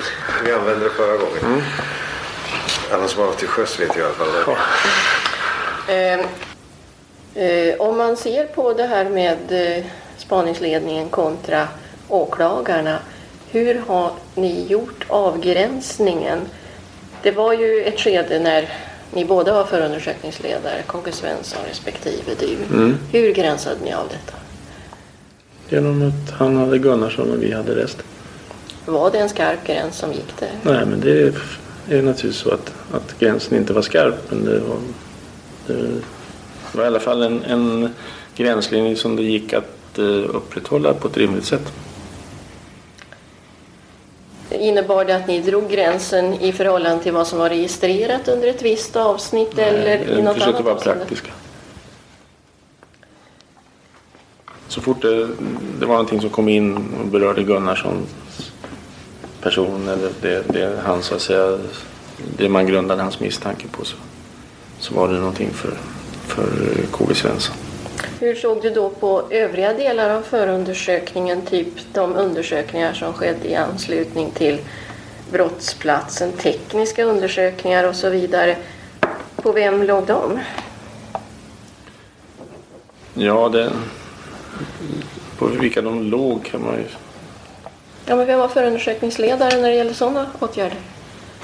[0.43, 1.45] Vi använde det förra gången.
[1.45, 1.61] Mm.
[2.91, 4.43] Alla som har varit till sjöss vet i alla fall det.
[4.47, 4.57] Ja.
[5.93, 6.19] Eh,
[7.45, 9.37] eh, om man ser på det här med
[9.77, 9.85] eh,
[10.17, 11.67] spaningsledningen kontra
[12.07, 12.99] åklagarna.
[13.51, 16.39] Hur har ni gjort avgränsningen?
[17.21, 18.69] Det var ju ett skede när
[19.13, 22.57] ni båda var förundersökningsledare, KG Svensson respektive du.
[22.75, 22.97] Mm.
[23.11, 24.37] Hur gränsade ni av detta?
[25.69, 28.05] Genom att han hade Gunnarsson och vi hade resten.
[28.85, 30.51] Var det en skarp gräns som gick där?
[30.63, 31.25] Nej, men det är,
[31.89, 34.15] är naturligtvis så att, att gränsen inte var skarp.
[34.29, 34.77] Men det var,
[35.67, 36.01] det
[36.71, 37.93] var i alla fall en, en
[38.35, 41.73] gränslinje som det gick att uh, upprätthålla på ett rimligt sätt.
[44.51, 48.61] Innebar det att ni drog gränsen i förhållande till vad som var registrerat under ett
[48.61, 51.31] visst avsnitt Nej, eller i något annat vara praktiska.
[54.67, 55.27] Så fort det,
[55.79, 58.51] det, var någonting som kom in och berörde Gunnarssons
[59.41, 61.59] person eller det, det han så att säga
[62.37, 63.95] det man grundade hans misstanke på så,
[64.79, 65.73] så var det någonting för,
[66.27, 66.47] för
[66.91, 67.55] KG Svensson.
[68.19, 73.55] Hur såg du då på övriga delar av förundersökningen, typ de undersökningar som skedde i
[73.55, 74.57] anslutning till
[75.31, 78.57] brottsplatsen, tekniska undersökningar och så vidare.
[79.35, 80.39] På vem låg de?
[83.13, 83.71] Ja, det,
[85.37, 86.85] på vilka de låg kan man ju...
[88.05, 90.77] Ja, men vem var förundersökningsledare när det gällde sådana åtgärder?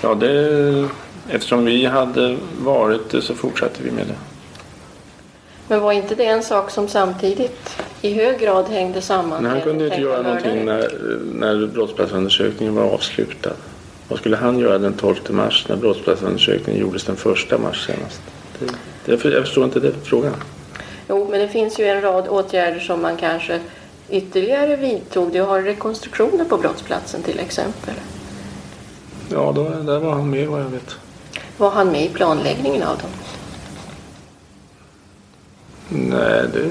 [0.01, 0.89] Ja, det,
[1.29, 4.34] eftersom vi hade varit det så fortsatte vi med det.
[5.67, 9.43] Men var inte det en sak som samtidigt i hög grad hängde samman?
[9.43, 10.91] Nej, han kunde inte göra någonting när,
[11.33, 13.53] när brottsplatsundersökningen var avslutad.
[14.07, 18.21] Vad skulle han göra den 12 mars när brottsplatsundersökningen gjordes den 1 mars senast?
[18.59, 18.65] Det,
[19.05, 20.33] det, jag förstår inte det frågan.
[21.09, 23.59] Jo, men det finns ju en rad åtgärder som man kanske
[24.09, 25.31] ytterligare vidtog.
[25.31, 27.93] Du har rekonstruktioner på brottsplatsen till exempel.
[29.31, 30.95] Ja, då, där var han med vad jag vet.
[31.57, 33.09] Var han med i planläggningen av dem?
[35.89, 36.69] Nej, det,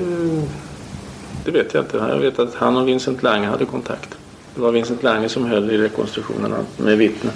[1.45, 1.97] det vet jag inte.
[1.97, 4.09] Jag vet att han och Vincent Lange hade kontakt.
[4.55, 7.33] Det var Vincent Lange som höll i rekonstruktionerna med vittnen.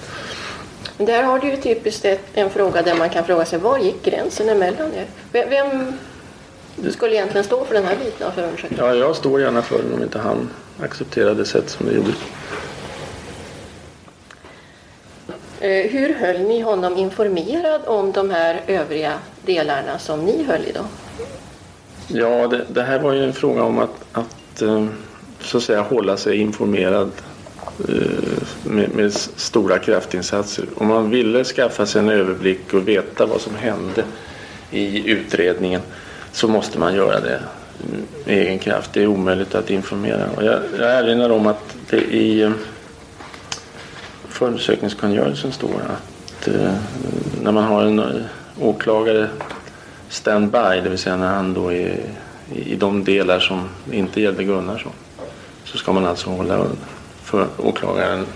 [0.99, 4.05] Där har du ju typiskt ett, en fråga där man kan fråga sig var gick
[4.05, 5.07] gränsen emellan er?
[5.33, 5.93] Vem
[6.91, 8.85] skulle egentligen stå för den här biten av förundersökningen?
[8.85, 10.51] Ja, jag står gärna för den om inte han
[10.83, 12.17] accepterade det sätt som det gjordes.
[15.61, 19.13] Eh, hur höll ni honom informerad om de här övriga
[19.47, 20.85] delarna som ni höll i då?
[22.09, 24.87] Ja, det, det, här var ju en fråga om att, att eh,
[25.41, 27.11] så att säga hålla sig informerad
[27.89, 27.95] eh,
[28.65, 30.65] med, med, stora kraftinsatser.
[30.75, 34.05] Om man ville skaffa sig en överblick och veta vad som hände
[34.71, 35.81] i utredningen
[36.33, 37.41] så måste man göra det
[38.25, 38.93] med egen kraft.
[38.93, 40.27] Det är omöjligt att informera.
[40.37, 42.51] Och jag, jag erinrar om att det i eh,
[44.29, 46.49] förundersökningskungörelsen står att
[47.43, 48.25] när man har en
[48.61, 49.29] åklagare
[50.09, 52.01] standby, det vill säga när han då är
[52.55, 54.93] i de delar som inte gällde Gunnarsson.
[55.65, 56.67] Så ska man alltså hålla
[57.23, 58.27] för åklagaren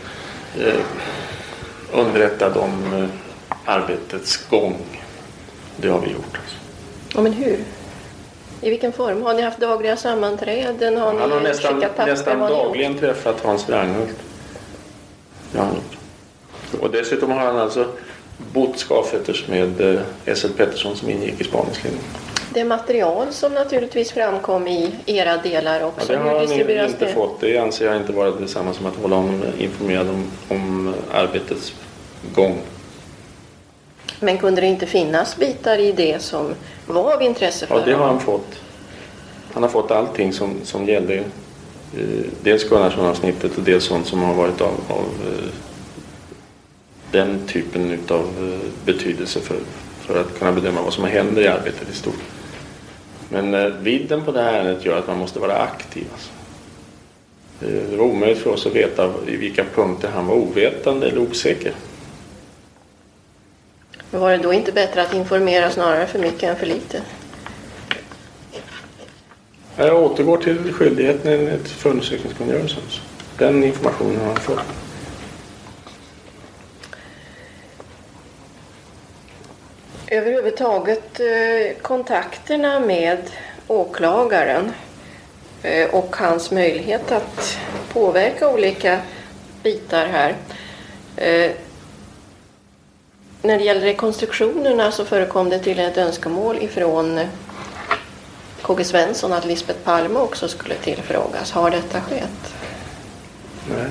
[0.59, 0.75] eh,
[1.93, 3.09] underrättad om eh,
[3.65, 4.79] arbetets gång.
[5.77, 6.39] Det har vi gjort.
[6.43, 6.57] Alltså.
[7.15, 7.59] Ja, men hur?
[8.61, 9.23] I vilken form?
[9.23, 10.97] Har ni haft dagliga sammanträden?
[10.97, 12.07] Har Han har ni nästan, papper?
[12.07, 14.19] nästan ni dagligen träffat Hans Wranghult.
[15.53, 15.69] Ja.
[16.81, 17.87] Och dessutom har han alltså
[18.53, 20.51] bott skavfötters med eh, S.L.
[20.57, 22.05] Pettersson som ingick i spaningsledningen.
[22.55, 26.13] Det material som naturligtvis framkom i era delar Ja, också.
[26.13, 27.13] det har han inte det?
[27.13, 27.41] fått.
[27.41, 31.73] Det anser jag inte vara detsamma som att hålla honom informerad om, om arbetets
[32.35, 32.59] gång.
[34.21, 36.55] Men kunde det inte finnas bitar i det som
[36.87, 38.17] var av intresse för Ja, det har honom?
[38.17, 38.61] han fått.
[39.55, 41.25] Han har fått allting som, som gällde eh,
[42.43, 45.49] dels Gunnarsson-avsnittet och dels sånt som har varit av, av eh,
[47.13, 49.57] den typen av eh, betydelse för,
[50.01, 52.23] för att kunna bedöma vad som händer i arbetet i stort.
[53.29, 56.07] Men eh, vidden på det här ärendet gör att man måste vara aktiv.
[56.13, 56.31] Alltså.
[57.61, 61.19] Eh, Det var omöjligt för oss att veta i vilka punkter han var ovetande eller
[61.19, 61.73] osäker.
[64.11, 67.03] Men Var det då inte bättre att informera snarare för mycket än för lite?
[69.77, 72.83] Jag återgår till skyldigheten enligt förundersökningskungörelsen.
[73.39, 74.82] Den informationen har han fått.
[80.13, 83.19] Överhuvudtaget eh, kontakterna med
[83.67, 84.73] åklagaren
[85.63, 87.59] eh, och hans möjlighet att
[87.93, 89.01] påverka olika
[89.63, 90.37] bitar här.
[91.17, 91.51] Eh,
[93.43, 97.21] när det gäller rekonstruktionerna så förekom det tydligen ett önskemål ifrån
[98.63, 101.51] KG Svensson att Lisbeth Palme också skulle tillfrågas.
[101.51, 102.55] Har detta skett?
[103.69, 103.87] Nej,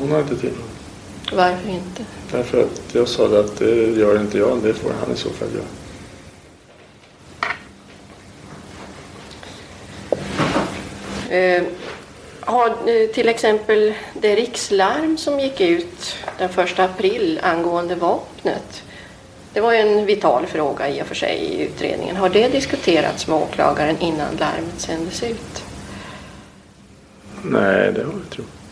[0.00, 0.73] hon har inte tillfrågats.
[1.32, 2.04] Varför inte?
[2.32, 5.30] Därför att jag sa det att det gör inte jag, det får han i så
[5.30, 5.64] fall göra.
[11.38, 11.62] Eh,
[12.40, 18.82] har eh, till exempel det rikslarm som gick ut den 1 april angående vapnet.
[19.52, 22.16] Det var ju en vital fråga i och för sig i utredningen.
[22.16, 25.64] Har det diskuterats med åklagaren innan larmet sändes ut?
[27.42, 28.63] Nej, det har jag inte gjort.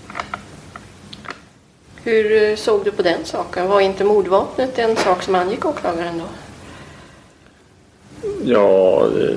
[2.05, 3.69] Hur eh, såg du på den saken?
[3.69, 6.25] Var inte mordvapnet en sak som angick åklagaren då?
[8.45, 9.35] Ja, det,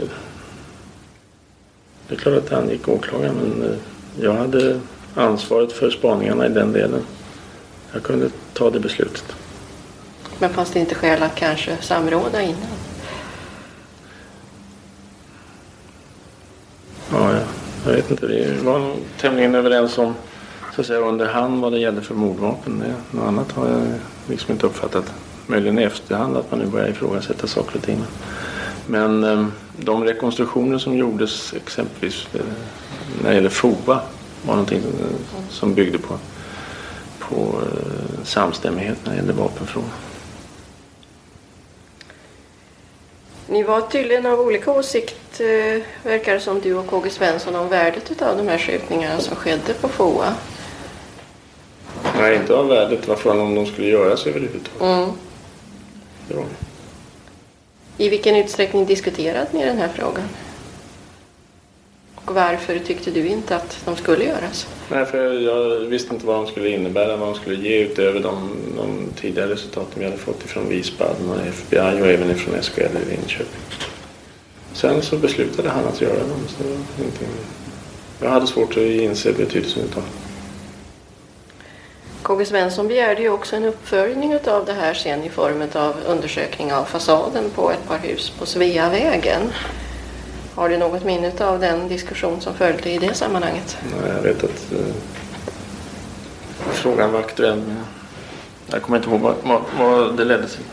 [2.08, 3.78] det är klart att det angick åklagaren men eh,
[4.20, 4.80] jag hade
[5.16, 7.02] ansvaret för spaningarna i den delen.
[7.94, 9.36] Jag kunde ta det beslutet.
[10.40, 12.78] Men fanns det inte skäl att kanske samråda innan?
[17.12, 17.40] Ja, ja,
[17.86, 18.28] jag vet inte.
[18.28, 20.16] Vi var nog tämligen överens om
[20.76, 22.80] så att säga under hand vad det gällde för mordvapen.
[22.80, 23.82] Det, något annat har jag
[24.28, 25.14] liksom inte uppfattat.
[25.48, 28.04] Möjligen i efterhand att man nu börjar ifrågasätta saker och ting.
[28.88, 32.42] Men ehm, de rekonstruktioner som gjordes exempelvis eh,
[33.24, 34.02] när det gäller FOA
[34.46, 36.18] var någonting eh, som byggde på,
[37.20, 39.90] på eh, samstämmighet när det gällde vapenfrågan.
[43.48, 47.70] Ni var tydligen av olika åsikt, eh, verkar det som du och KG Svensson, om
[47.70, 50.34] värdet av de här skjutningarna som skedde på FOA.
[52.18, 53.02] Nej, inte av värdet.
[53.02, 54.82] Det var frågan om de skulle göras överhuvudtaget.
[54.82, 55.10] Mm.
[56.28, 56.46] Det.
[57.98, 60.30] I vilken utsträckning diskuterade ni den här frågan?
[62.16, 64.68] Och varför tyckte du inte att de skulle göras?
[64.90, 68.50] Nej, för jag visste inte vad de skulle innebära, vad de skulle ge utöver de,
[68.78, 73.10] de tidigare resultaten vi hade fått ifrån Wiesbaden och FBI och även ifrån SKL i
[73.10, 73.62] Linköping.
[74.74, 76.48] Sen så beslutade han att göra dem.
[76.48, 77.28] Så det var ingenting.
[78.22, 80.25] Jag hade svårt att inse betydelsen utav det.
[82.26, 86.74] KG Svensson begärde ju också en uppföljning av det här sen i form av undersökning
[86.74, 89.42] av fasaden på ett par hus på Sveavägen.
[90.56, 93.78] Har du något minne av den diskussion som följde i det sammanhanget?
[94.02, 94.80] Nej, Jag vet att eh,
[96.72, 97.84] frågan var aktuell men
[98.72, 100.64] jag kommer inte ihåg vad, vad, vad det ledde till.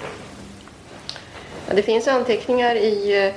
[1.69, 3.35] Ja, det finns anteckningar i eh,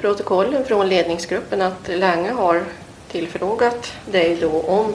[0.00, 2.64] protokollen från ledningsgruppen att Lange har
[3.10, 4.94] tillfrågat dig då om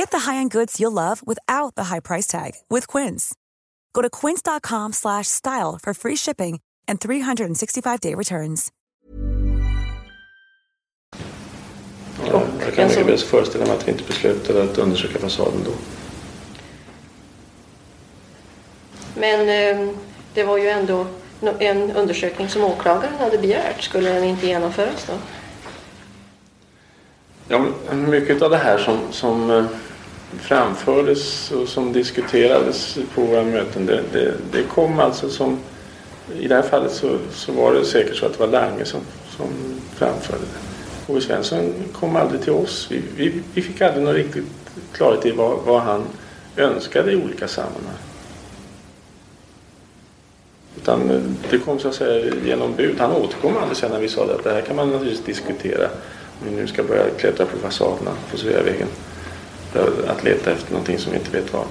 [0.00, 3.34] Get the high-end goods you'll love without the high price tag with Quince.
[3.92, 8.72] Go to quince.com slash style for free shipping and 365-day returns.
[12.26, 15.70] Ja, jag kan mycket väl föreställa mig att vi inte beslutade att undersöka fasaden då.
[19.14, 19.94] Men eh,
[20.34, 21.06] det var ju ändå
[21.58, 23.82] en undersökning som åklagaren hade begärt.
[23.82, 25.12] Skulle den inte genomföras då?
[27.48, 29.64] Ja, mycket av det här som, som eh,
[30.38, 35.58] framfördes och som diskuterades på våra möten det, det, det kom alltså som
[36.38, 39.00] i det här fallet så, så var det säkert så att det var Lange som,
[39.36, 39.46] som
[39.94, 41.12] framförde det.
[41.12, 42.88] Ove Svensson kom aldrig till oss.
[42.90, 44.44] Vi, vi, vi fick aldrig någon riktigt
[44.92, 46.04] klarhet i vad, vad han
[46.56, 47.96] önskade i olika sammanhang.
[50.76, 51.20] Utan eh,
[51.50, 52.96] det kom så att säga genom bud.
[52.98, 55.88] Han återkom aldrig sen när vi sa att det här kan man naturligtvis diskutera.
[56.40, 58.88] Om vi nu ska börja klättra på fasaderna på Sveavägen.
[60.06, 61.64] Att leta efter någonting som vi inte vet vad.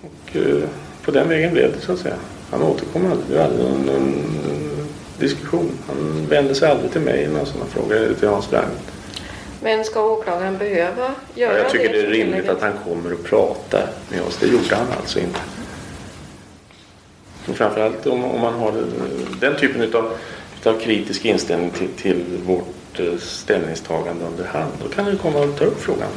[0.00, 0.68] Och eh,
[1.04, 2.16] på den vägen blev det så att säga.
[2.50, 3.28] Han återkom aldrig.
[3.28, 4.24] Det var aldrig någon, någon
[5.18, 5.70] diskussion.
[5.86, 8.92] Han vände sig aldrig till mig med sådana frågor eller till Hans Brandt.
[9.62, 13.12] Men ska åklagaren behöva göra Ja, jag tycker det är som rimligt att han kommer
[13.12, 14.36] och pratar med oss.
[14.40, 15.40] Det gjorde han alltså inte.
[17.48, 18.72] Och framförallt om, om man har
[19.40, 20.12] den typen utav,
[20.60, 24.72] utav kritisk inställning till, till vårt eh, ställningstagande under hand.
[24.82, 26.08] Då kan du komma och ta upp frågan.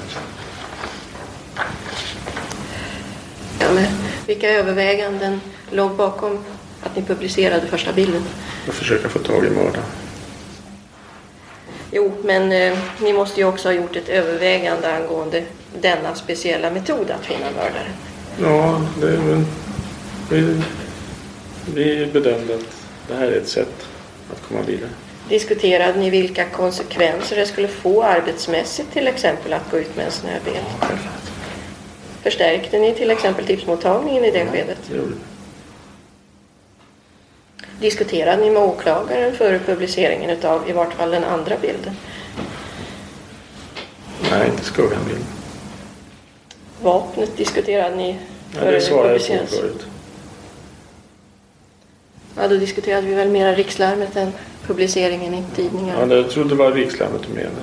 [3.59, 3.85] Ja, men
[4.27, 6.39] vilka överväganden låg bakom
[6.83, 8.23] att ni publicerade första bilden?
[8.67, 9.85] Och försöka få tag i mördaren.
[11.91, 15.43] Jo, men eh, ni måste ju också ha gjort ett övervägande angående
[15.81, 17.91] denna speciella metod att finna mördaren.
[18.41, 19.43] Ja, det.
[20.29, 20.61] Vi,
[21.73, 23.87] vi bedömde att det här är ett sätt
[24.31, 24.89] att komma vidare.
[25.29, 30.11] Diskuterade ni vilka konsekvenser det skulle få arbetsmässigt till exempel att gå ut med en
[30.11, 30.65] sån här bild?
[32.23, 34.91] Förstärkte ni till exempel tipsmottagningen i det skedet?
[37.79, 41.93] Diskuterade ni med åklagaren före publiceringen utav i vart fall den andra bilden?
[44.31, 45.25] Nej, inte skugganbild.
[46.81, 48.19] Vapnet diskuterade ni
[48.53, 49.85] Ja, före det svarade jag på förut.
[52.37, 54.33] Ja, då diskuterade vi väl mera rikslarmet än
[54.67, 56.05] publiceringen i tidningarna.
[56.09, 57.61] Ja, jag trodde det var rikslarmet du menade.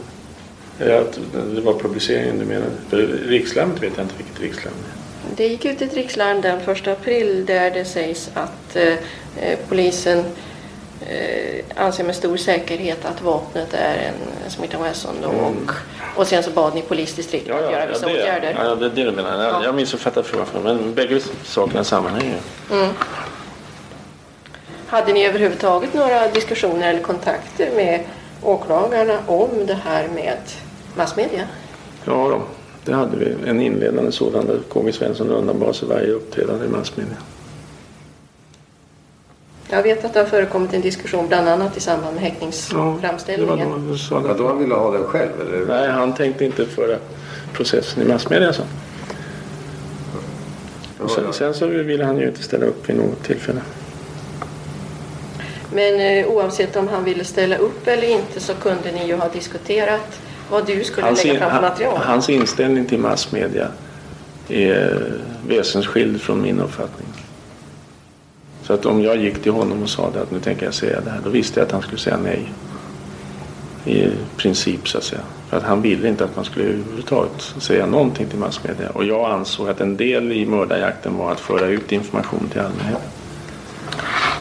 [0.79, 1.19] Ja, att
[1.55, 2.71] det var publiceringen du menade.
[2.89, 2.97] För
[3.29, 4.97] rikslarmet vet jag inte vilket rikslarm det är.
[5.37, 8.93] Det gick ut ett rikslarm den 1 april där det sägs att eh,
[9.37, 10.19] eh, polisen
[11.01, 15.15] eh, anser med stor säkerhet att vapnet är en Smith Wesson.
[15.23, 15.71] då, Och,
[16.21, 18.57] och sen så bad ni polisdistriktet att göra vissa det, åtgärder.
[18.65, 19.45] Ja, det är det du menar.
[19.45, 19.65] Jag, Ja.
[19.65, 20.47] jag missuppfattade frågan.
[20.63, 22.39] Men bägge sakerna sammanhänger.
[22.73, 22.89] Mm.
[24.87, 28.01] Hade ni överhuvudtaget några diskussioner eller kontakter med
[28.43, 30.39] åklagarna om det här med
[30.97, 31.43] massmedia?
[32.05, 32.43] Ja, då,
[32.85, 33.35] det hade vi.
[33.47, 37.17] En inledande sådan där KG Svensson undanbad sig varje uppträdande i massmedia.
[39.69, 42.31] Jag vet att det har förekommit en diskussion bland annat i samband med Det var
[42.31, 43.71] häktningsframställningen.
[43.71, 44.29] då det.
[44.29, 45.67] Ja, då han ville ha den själv eller?
[45.67, 46.99] Nej, han tänkte inte föra
[47.53, 48.63] processen i massmedia så.
[51.01, 53.61] Och sen, sen så ville han ju inte ställa upp vid något tillfälle.
[55.73, 59.29] Men eh, oavsett om han ville ställa upp eller inte så kunde ni ju ha
[59.29, 61.97] diskuterat vad du skulle Hans, lägga fram för material.
[61.97, 63.69] hans inställning till massmedia
[64.49, 65.13] är
[65.49, 67.09] väsensskild från min uppfattning.
[68.63, 71.01] Så att om jag gick till honom och sa det att nu tänker jag säga
[71.01, 72.53] det här, då visste jag att han skulle säga nej.
[73.85, 75.21] I princip så att säga.
[75.49, 78.91] För att han ville inte att man skulle överhuvudtaget säga någonting till massmedia.
[78.91, 83.11] Och jag ansåg att en del i mördarjakten var att föra ut information till allmänheten.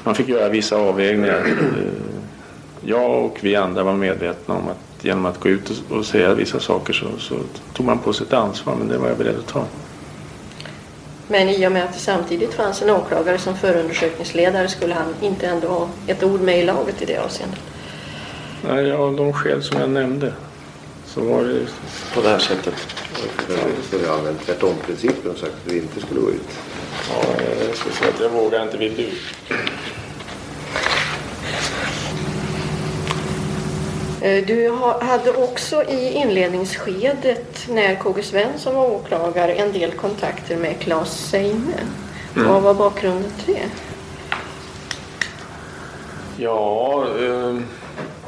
[0.06, 1.48] Man fick göra vissa avvägningar.
[2.82, 6.34] Jag och vi andra var medvetna om att genom att gå ut och- och säga
[6.34, 7.36] vissa saker så, så
[7.74, 8.76] tog man på sig ett ansvar.
[8.76, 9.66] Men det var jag beredd att ta.
[11.28, 15.48] Men i och med att det samtidigt fanns en åklagare som förundersökningsledare skulle han inte
[15.48, 17.60] ändå ha ett ord med i laget i det avseendet.
[18.68, 20.34] Nej, av de skäl som jag nämnde
[21.06, 21.60] så var det
[22.16, 22.74] På det här sättet.
[23.50, 26.50] Jag skulle ha använt tvärtom-principen och sagt att vi inte skulle gå ut.
[27.10, 27.24] Ja,
[27.68, 28.78] jag skulle säga att jag vågar inte.
[28.78, 29.10] Vill du?
[34.22, 40.58] Eh, Du ha- hade också i inledningsskedet när KG Svensson var åklagare en del kontakter
[40.58, 41.74] med Claes Seime.
[42.36, 42.48] Mm.
[42.48, 43.70] Vad var bakgrunden till det?
[46.44, 47.56] Ja, eh,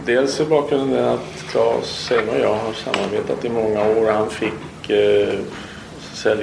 [0.05, 4.11] dels är bakgrunden den att Claes Seime och jag har samarbetat i många år.
[4.11, 5.33] Han fick eh,
[6.01, 6.35] så att säga,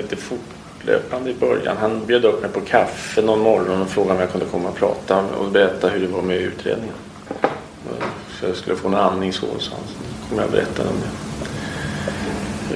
[0.87, 1.77] löpande fortlöpande i början.
[1.77, 4.77] Han bjöd upp mig på kaffe någon morgon och frågade om jag kunde komma och
[4.77, 6.95] prata och berätta hur det var med utredningen.
[8.29, 9.81] För Så jag skulle få en andningshål, så han.
[9.89, 11.09] Så kommer jag berätta om det.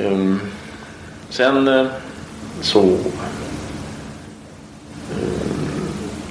[0.04, 0.40] Ehm,
[1.28, 1.86] sen eh,
[2.60, 3.12] så ehm,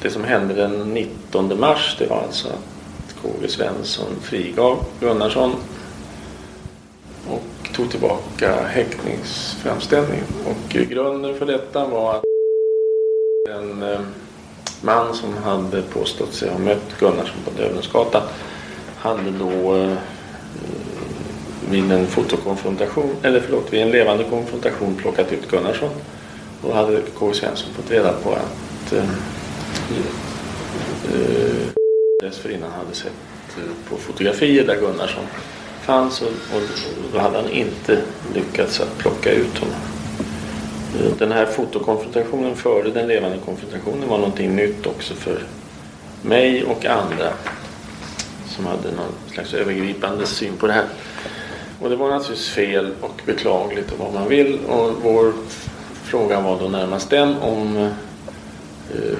[0.01, 5.55] det som hände den 19 mars det var alltså att KG Svensson frigav Gunnarsson
[7.27, 7.43] och
[7.77, 10.25] tog tillbaka häktningsframställningen.
[10.45, 12.23] Och grunden för detta var att
[13.49, 13.99] en eh,
[14.81, 18.21] man som hade påstått sig ha mött Gunnarsson på Dövensgatan
[18.97, 19.97] hade då eh,
[21.69, 25.89] vid en fotokonfrontation, eller förlåt, vid en levande konfrontation plockat ut Gunnarsson.
[26.61, 27.33] Och hade K.
[27.33, 29.09] Svensson fått reda på att eh,
[31.13, 31.67] eh,
[32.23, 35.23] dessförinnan hade sett eh, på fotografier där Gunnarsson
[35.87, 36.61] fanns och, och
[37.13, 38.01] då hade han inte
[38.33, 39.75] lyckats att plocka ut honom.
[40.99, 45.43] Eh, den här fotokonfrontationen före den levande konfrontationen var någonting nytt också för
[46.21, 47.29] mig och andra
[48.47, 50.85] som hade någon slags övergripande syn på det här.
[51.81, 55.33] Och det var naturligtvis fel och beklagligt och vad man vill och vår
[56.03, 59.17] fråga var då närmast den om eh,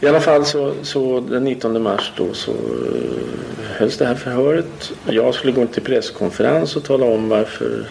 [0.00, 4.92] i alla fall så, så den 19 mars då så eh, hölls det här förhöret.
[5.06, 7.86] Jag skulle gå till presskonferens och tala om varför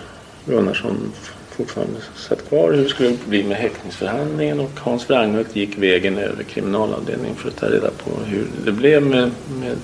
[0.45, 1.11] Gunnarsson
[1.49, 2.71] fortfarande satt kvar.
[2.71, 7.57] Hur det skulle bli med häktningsförhandlingen och Hans Wranghult gick vägen över kriminalavdelningen för att
[7.57, 9.77] ta reda på hur det blev med, med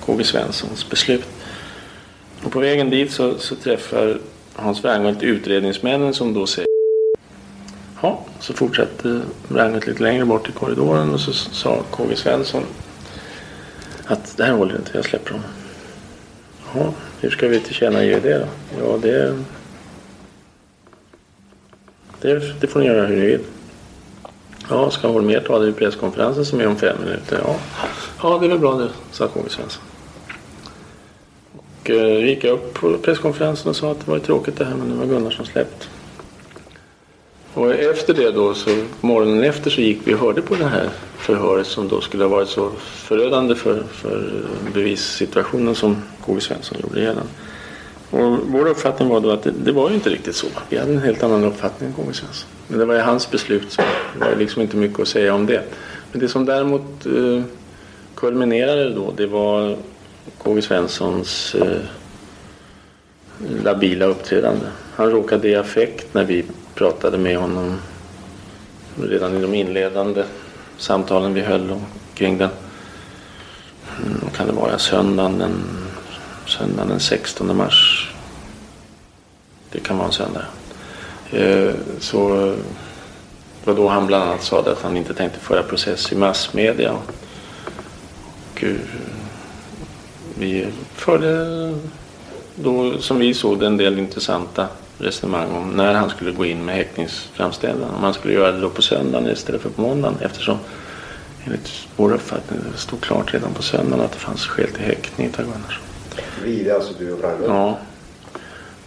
[0.00, 1.24] KG Svenssons beslut.
[2.44, 4.18] Och på vägen dit så, så träffar
[4.54, 6.71] Hans Wranghult utredningsmännen som då säger
[8.02, 12.62] Ja, så fortsatte Wranghult lite längre bort i korridoren och så sa KG Svensson
[14.06, 15.46] att det här håller inte, jag släpper honom.
[16.74, 18.46] Ja, hur ska vi tillkännage det då?
[18.78, 19.38] Ja, det,
[22.20, 23.40] det, det får ni göra hur ni vill.
[24.68, 27.40] Ja, ska Holmér ta det i presskonferensen som är om fem minuter?
[27.44, 27.56] Ja,
[28.22, 29.82] ja det är väl bra det, sa KG Svensson.
[31.52, 34.74] Och eh, gick jag upp på presskonferensen och sa att det var tråkigt det här
[34.74, 35.88] men nu var Gunnarsson släppt.
[37.54, 40.88] Och efter det då, så morgonen efter så gick vi och hörde på det här
[41.18, 44.42] förhöret som då skulle ha varit så förödande för, för
[44.74, 47.30] bevissituationen som KG Svensson gjorde gällande.
[48.10, 50.46] Och vår uppfattning var då att det, det var ju inte riktigt så.
[50.68, 52.48] Vi hade en helt annan uppfattning än KG Svensson.
[52.68, 53.82] Men det var ju hans beslut så
[54.18, 55.62] det var liksom inte mycket att säga om det.
[56.12, 57.42] Men det som däremot eh,
[58.14, 59.76] kulminerade då det var
[60.38, 61.80] KG Svenssons eh,
[63.64, 64.66] labila uppträdande.
[64.94, 66.44] Han råkade i affekt när vi
[66.74, 67.78] pratade med honom
[68.96, 70.24] redan i de inledande
[70.78, 71.80] samtalen vi höll
[72.14, 72.50] kring den.
[73.98, 74.78] Mm, kan det vara?
[74.78, 75.52] Söndagen den,
[76.46, 78.10] söndagen den 16 mars.
[79.70, 80.44] Det kan vara en söndag.
[81.30, 82.34] Eh, så
[83.64, 86.92] det var då han bland annat sa att han inte tänkte föra process i massmedia.
[88.52, 88.76] Och eh,
[90.38, 91.74] vi förde
[92.54, 94.68] då, som vi såg det, en del intressanta
[95.02, 97.90] resonemang om när han skulle gå in med häktningsframställan.
[97.94, 100.58] Om han skulle göra det då på söndagen istället för på måndagen eftersom
[101.44, 105.28] enligt vår uppfattning det stod klart redan på söndagen att det fanns skäl till häktning
[105.38, 105.82] av Gunnarsson.
[106.44, 107.20] Vi, det är alltså du och?
[107.46, 107.78] Ja.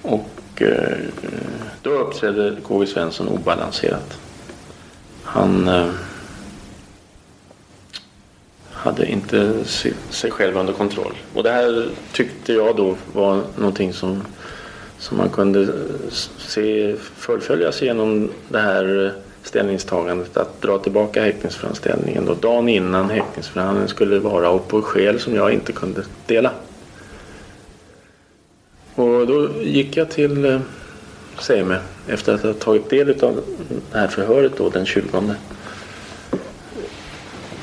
[0.01, 0.97] Och eh,
[1.81, 4.17] då uppträdde KG Svensson obalanserat.
[5.23, 5.87] Han eh,
[8.71, 11.13] hade inte si- sig själv under kontroll.
[11.33, 14.23] Och det här tyckte jag då var någonting som,
[14.99, 15.69] som man kunde eh,
[16.37, 19.11] se fullföljas genom det här eh,
[19.43, 25.35] ställningstagandet att dra tillbaka häktningsframställningen då dagen innan häktningsförhandlingen skulle vara och på skäl som
[25.35, 26.51] jag inte kunde dela.
[28.95, 30.59] Och då gick jag till eh,
[31.39, 33.43] Seime efter att ha tagit del av
[33.91, 35.35] det här förhöret då den 20.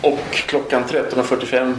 [0.00, 1.74] Och klockan 13.45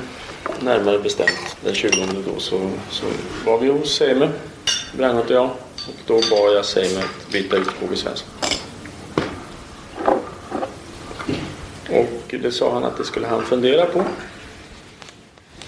[0.60, 1.92] närmare bestämt den 20
[2.26, 3.06] då så, så
[3.46, 4.30] var vi hos Seime,
[4.98, 5.50] Wranghult och jag.
[5.88, 7.96] Och då bad jag sig med att byta ut K.G.
[7.96, 8.28] Svensson.
[11.90, 14.00] Och det sa han att det skulle han fundera på.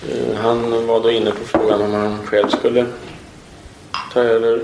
[0.09, 2.85] Eh, Han var då inne på frågan om han själv skulle
[4.13, 4.61] ta över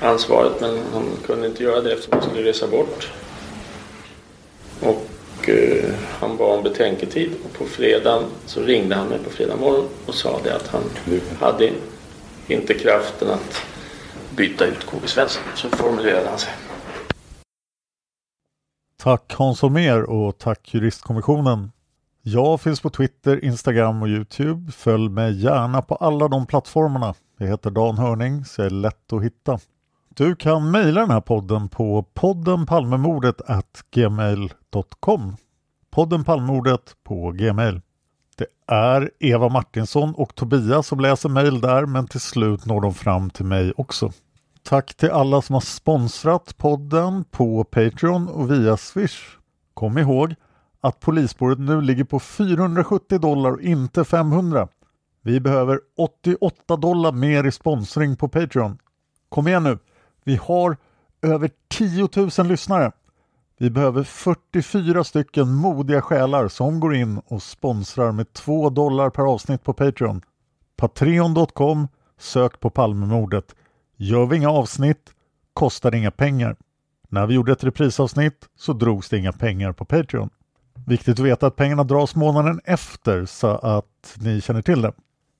[0.00, 3.12] ansvaret men han kunde inte göra det eftersom han skulle resa bort.
[4.80, 5.84] Och eh,
[6.20, 10.14] han bad om betänketid och på fredagen så ringde han mig på fredag morgon och
[10.14, 10.82] sa det att han
[11.40, 11.70] hade
[12.48, 13.62] inte kraften att
[14.36, 15.08] byta ut K.G.
[15.08, 15.42] Svensson.
[15.54, 16.52] Så formulerade han sig.
[18.98, 21.72] Tack Hans Holmér och tack Juristkommissionen.
[22.22, 24.72] Jag finns på Twitter, Instagram och Youtube.
[24.72, 27.14] Följ mig gärna på alla de plattformarna.
[27.38, 29.58] Jag heter Dan Hörning så jag är lätt att hitta.
[30.08, 33.40] Du kan mejla den här podden på poddenpalmemordet
[33.90, 35.36] gmail.com
[35.90, 37.80] Podden Palmemordet på gmail.
[38.36, 42.94] Det är Eva Martinsson och Tobias som läser mejl där men till slut når de
[42.94, 44.12] fram till mig också.
[44.62, 49.36] Tack till alla som har sponsrat podden på Patreon och via Swish.
[49.74, 50.34] Kom ihåg
[50.80, 54.68] att polisspåret nu ligger på 470 dollar och inte 500.
[55.22, 58.78] Vi behöver 88 dollar mer i sponsring på Patreon.
[59.28, 59.78] Kom igen nu!
[60.24, 60.76] Vi har
[61.22, 62.08] över 10
[62.38, 62.92] 000 lyssnare.
[63.58, 69.22] Vi behöver 44 stycken modiga själar som går in och sponsrar med 2 dollar per
[69.22, 70.22] avsnitt på Patreon.
[70.76, 71.88] Patreon.com
[72.18, 73.54] Sök på Palmemordet.
[73.96, 75.10] Gör vi inga avsnitt
[75.52, 76.56] kostar det inga pengar.
[77.08, 80.30] När vi gjorde ett reprisavsnitt så drogs det inga pengar på Patreon.
[80.86, 84.92] Viktigt att veta att pengarna dras månaden efter så att ni känner till det.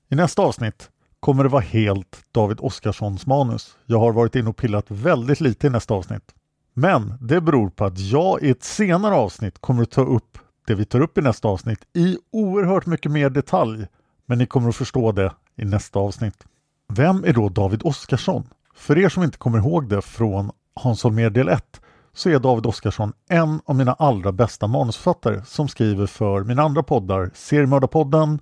[0.09, 0.89] I nästa avsnitt
[1.19, 3.77] kommer det vara helt David Oskarssons manus.
[3.85, 6.33] Jag har varit inne och pillat väldigt lite i nästa avsnitt.
[6.79, 10.75] Men det beror på att jag i ett senare avsnitt kommer att ta upp det
[10.75, 13.87] vi tar upp i nästa avsnitt i oerhört mycket mer detalj.
[14.25, 16.45] Men ni kommer att förstå det i nästa avsnitt.
[16.93, 18.47] Vem är då David Oskarsson?
[18.75, 21.81] För er som inte kommer ihåg det från Hans Holmér del 1
[22.13, 26.83] så är David Oskarsson en av mina allra bästa manusförfattare som skriver för mina andra
[26.83, 28.39] poddar Seriemördarpodden,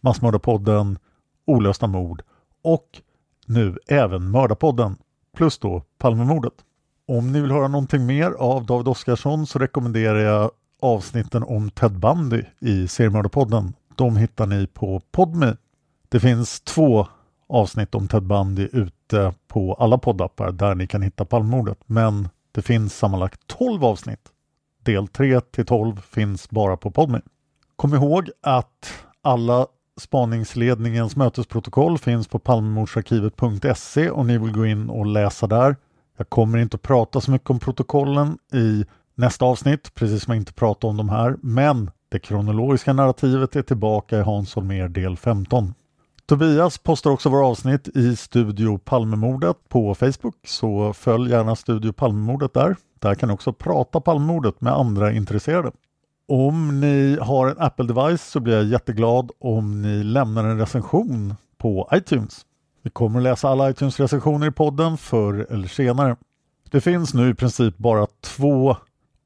[0.00, 0.98] Massmördarpodden,
[1.46, 2.22] Olösta mord
[2.62, 3.02] och
[3.46, 4.96] nu även Mördarpodden
[5.36, 6.54] plus då Palmemordet.
[7.08, 10.50] Om ni vill höra någonting mer av David Oskarsson så rekommenderar jag
[10.82, 13.72] avsnitten om Ted Bundy i Seriemördarpodden.
[13.96, 15.56] De hittar ni på Podme.
[16.08, 17.06] Det finns två
[17.48, 21.78] avsnitt om Ted Bundy ute på alla poddappar där ni kan hitta Palmemordet.
[21.86, 24.28] Men det finns sammanlagt 12 avsnitt.
[24.82, 27.20] Del 3 till 12 finns bara på Podme.
[27.76, 28.92] Kom ihåg att
[29.22, 29.66] alla
[30.00, 35.76] spaningsledningens mötesprotokoll finns på palmemordsarkivet.se om ni vill gå in och läsa där.
[36.16, 40.40] Jag kommer inte att prata så mycket om protokollen i nästa avsnitt, precis som jag
[40.40, 45.16] inte pratar om de här, men det kronologiska narrativet är tillbaka i Hans Holmér del
[45.16, 45.74] 15.
[46.26, 52.54] Tobias postar också våra avsnitt i Studio Palmemordet på Facebook, så följ gärna Studio Palmemordet
[52.54, 52.76] där.
[52.98, 55.70] Där kan ni också prata Palmemordet med andra intresserade.
[56.28, 61.88] Om ni har en Apple-device så blir jag jätteglad om ni lämnar en recension på
[61.92, 62.45] iTunes.
[62.86, 66.16] Vi kommer att läsa alla iTunes-recensioner i podden förr eller senare.
[66.70, 68.76] Det finns nu i princip bara två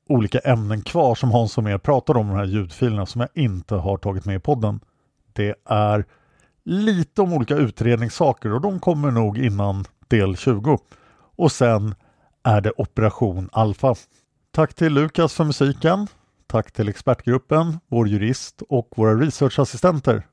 [0.08, 3.74] olika ämnen kvar som Hans och mer pratar om de här ljudfilerna som jag inte
[3.74, 4.80] har tagit med i podden.
[5.32, 6.04] Det är
[6.64, 10.78] lite om olika utredningssaker och de kommer nog innan del 20.
[11.36, 11.94] Och sen
[12.44, 13.94] är det Operation Alfa.
[14.50, 16.06] Tack till Lukas för musiken.
[16.46, 20.26] Tack till expertgruppen, vår jurist och våra researchassistenter.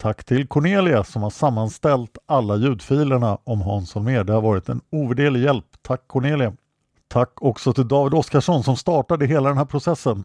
[0.00, 4.24] Tack till Cornelia som har sammanställt alla ljudfilerna om Hans Holmér.
[4.24, 5.66] Det har varit en ovärderlig hjälp.
[5.82, 6.52] Tack Cornelia!
[7.08, 10.24] Tack också till David Oskarsson som startade hela den här processen.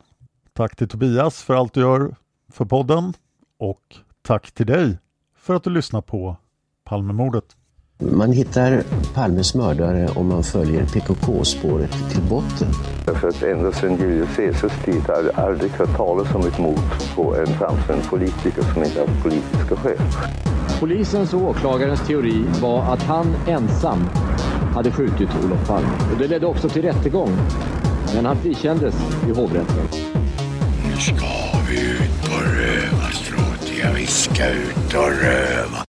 [0.54, 2.16] Tack till Tobias för allt du gör
[2.52, 3.14] för podden
[3.60, 3.82] och
[4.22, 4.98] tack till dig
[5.38, 6.36] för att du lyssnar på
[6.84, 7.56] Palmemordet.
[8.00, 8.84] Man hittar
[9.14, 12.68] Palmes mördare om man följer PKK-spåret till botten.
[13.06, 16.80] Därför att ända sedan Julius Caesars tid har jag aldrig hört talas om ett mord
[17.16, 19.98] på en framstående politiker som inte haft politiska skäl.
[20.80, 24.00] Polisens och åklagarens teori var att han ensam
[24.74, 25.90] hade skjutit Olof Palme.
[26.14, 27.32] Och det ledde också till rättegång.
[28.16, 28.96] Men han frikändes
[29.28, 29.88] i hovrätten.
[30.86, 31.26] Nu ska
[31.70, 33.72] vi ut och röva, Stråt.
[33.82, 35.86] Ja, vi ska ut och röva.